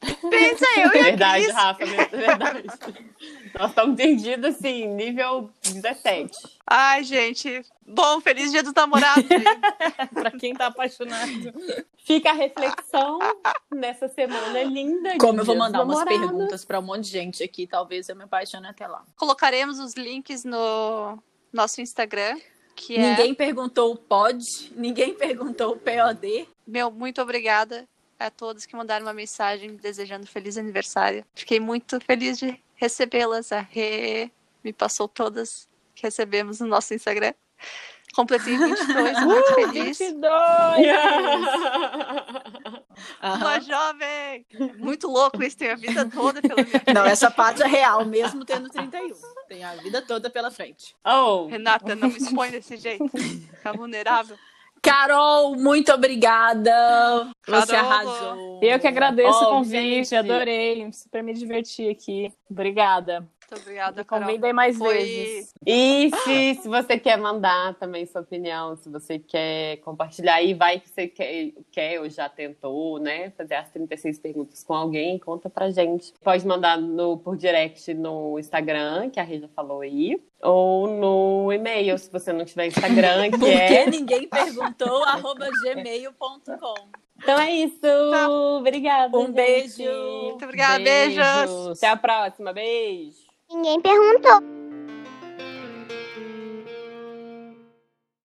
Pensa 0.00 0.64
eu 0.78 0.94
e 0.94 0.98
a 0.98 1.02
Verdade, 1.02 1.44
Cris. 1.44 1.54
Rafa, 1.54 1.84
mesmo, 1.84 2.08
verdade. 2.10 2.64
Nós 3.58 3.68
estamos 3.68 3.92
entendidos 3.92 4.56
assim, 4.56 4.86
nível 4.86 5.50
17. 5.62 6.30
Ai, 6.66 7.04
gente. 7.04 7.62
Bom, 7.86 8.18
feliz 8.20 8.50
dia 8.50 8.62
dos 8.62 8.72
namorados. 8.72 9.24
gente. 9.28 10.14
Pra 10.14 10.30
quem 10.30 10.54
tá 10.54 10.66
apaixonado. 10.66 11.52
Fica 11.98 12.30
a 12.30 12.32
reflexão 12.32 13.18
nessa 13.70 14.08
semana 14.08 14.62
linda. 14.62 15.12
de 15.12 15.18
como 15.18 15.40
eu 15.40 15.44
vou 15.44 15.56
mandar 15.56 15.82
umas 15.82 16.02
perguntas 16.04 16.64
pra 16.64 16.78
um 16.78 16.82
monte 16.82 17.02
de 17.04 17.10
gente 17.10 17.42
aqui, 17.42 17.66
talvez 17.66 18.08
eu 18.08 18.16
me 18.16 18.24
apaixone 18.24 18.66
até 18.66 18.86
lá. 18.86 19.04
Colocaremos 19.16 19.78
os 19.78 19.94
links 19.94 20.44
no 20.44 21.22
nosso 21.52 21.82
Instagram, 21.82 22.38
que 22.80 22.96
é... 22.96 23.10
Ninguém 23.10 23.34
perguntou 23.34 23.92
o 23.92 23.96
POD, 23.96 24.72
ninguém 24.74 25.14
perguntou 25.14 25.72
o 25.72 25.76
POD. 25.76 26.48
Meu, 26.66 26.90
muito 26.90 27.20
obrigada 27.20 27.86
a 28.18 28.30
todos 28.30 28.64
que 28.64 28.74
mandaram 28.74 29.04
uma 29.04 29.12
mensagem 29.12 29.68
me 29.68 29.76
desejando 29.76 30.26
feliz 30.26 30.56
aniversário. 30.56 31.24
Fiquei 31.34 31.60
muito 31.60 32.00
feliz 32.00 32.38
de 32.38 32.58
recebê-las. 32.76 33.52
A 33.52 33.60
Rê 33.60 34.30
me 34.64 34.72
passou 34.72 35.06
todas 35.06 35.68
que 35.94 36.04
recebemos 36.04 36.60
no 36.60 36.66
nosso 36.66 36.94
Instagram. 36.94 37.34
Completei 38.14 38.56
22, 38.56 39.18
Uh, 39.18 39.20
muito 39.26 39.54
feliz. 39.54 39.98
22! 39.98 40.30
Uma 43.22 43.60
jovem! 43.60 44.46
Muito 44.78 45.08
louco 45.08 45.42
isso, 45.42 45.56
tem 45.56 45.70
a 45.70 45.74
vida 45.76 46.08
toda 46.08 46.40
pela 46.40 46.56
minha 46.62 46.82
Não, 46.94 47.04
essa 47.04 47.30
parte 47.30 47.62
é 47.62 47.66
real, 47.66 48.04
mesmo 48.04 48.44
tendo 48.44 48.68
31. 48.68 49.14
Tem 49.48 49.64
a 49.64 49.74
vida 49.76 50.00
toda 50.02 50.30
pela 50.30 50.50
frente. 50.50 50.94
oh, 51.04 51.46
Renata, 51.46 51.94
não 51.94 52.08
me 52.08 52.16
expõe 52.16 52.50
desse 52.50 52.76
jeito. 52.76 53.08
Fica 53.08 53.72
vulnerável. 53.72 54.36
Carol, 54.82 55.56
muito 55.56 55.92
obrigada. 55.92 57.30
Você 57.46 57.72
Carol. 57.72 57.90
arrasou. 57.90 58.60
Eu 58.62 58.78
que 58.80 58.86
agradeço 58.86 59.38
Oh, 59.38 59.44
o 59.44 59.50
convite, 59.58 60.04
gente. 60.04 60.16
adorei. 60.16 60.90
Super 60.92 61.22
me 61.22 61.34
divertir 61.34 61.90
aqui. 61.90 62.32
Obrigada. 62.50 63.28
Muito 63.50 63.62
obrigada, 63.62 64.04
Carol. 64.04 64.26
convidem 64.26 64.52
mais 64.52 64.78
Foi- 64.78 64.94
vezes. 64.94 65.52
E 65.66 66.10
se, 66.24 66.54
se 66.62 66.68
você 66.68 66.98
quer 66.98 67.18
mandar 67.18 67.74
também 67.74 68.06
sua 68.06 68.20
opinião, 68.20 68.76
se 68.76 68.88
você 68.88 69.18
quer 69.18 69.78
compartilhar 69.78 70.34
aí, 70.34 70.54
vai 70.54 70.78
que 70.80 70.88
você 70.88 71.08
quer, 71.08 71.52
quer 71.70 72.00
ou 72.00 72.08
já 72.08 72.28
tentou, 72.28 72.98
né? 72.98 73.30
Fazer 73.30 73.54
as 73.54 73.68
36 73.70 74.18
perguntas 74.18 74.62
com 74.62 74.74
alguém, 74.74 75.18
conta 75.18 75.50
pra 75.50 75.70
gente. 75.70 76.12
Pode 76.22 76.46
mandar 76.46 76.78
no, 76.80 77.18
por 77.18 77.36
direct 77.36 77.92
no 77.94 78.38
Instagram, 78.38 79.10
que 79.10 79.18
a 79.18 79.22
Reja 79.24 79.48
falou 79.54 79.80
aí, 79.80 80.22
ou 80.42 80.86
no 80.86 81.52
e-mail, 81.52 81.98
se 81.98 82.10
você 82.10 82.32
não 82.32 82.44
tiver 82.44 82.66
Instagram, 82.66 83.30
que 83.30 83.38
Porque 83.38 83.50
é. 83.52 83.86
ninguém 83.90 84.28
perguntou, 84.28 85.02
arroba 85.04 85.48
gmail.com. 85.62 86.74
Então 87.22 87.38
é 87.38 87.50
isso. 87.52 87.76
Obrigada. 88.58 89.16
Um 89.18 89.26
gente. 89.26 89.34
beijo. 89.34 89.82
Muito 90.30 90.44
obrigada, 90.44 90.82
beijos. 90.82 91.76
Até 91.76 91.88
a 91.88 91.96
próxima. 91.96 92.50
Beijo. 92.52 93.29
Ninguém 93.52 93.80
perguntou. 93.80 94.59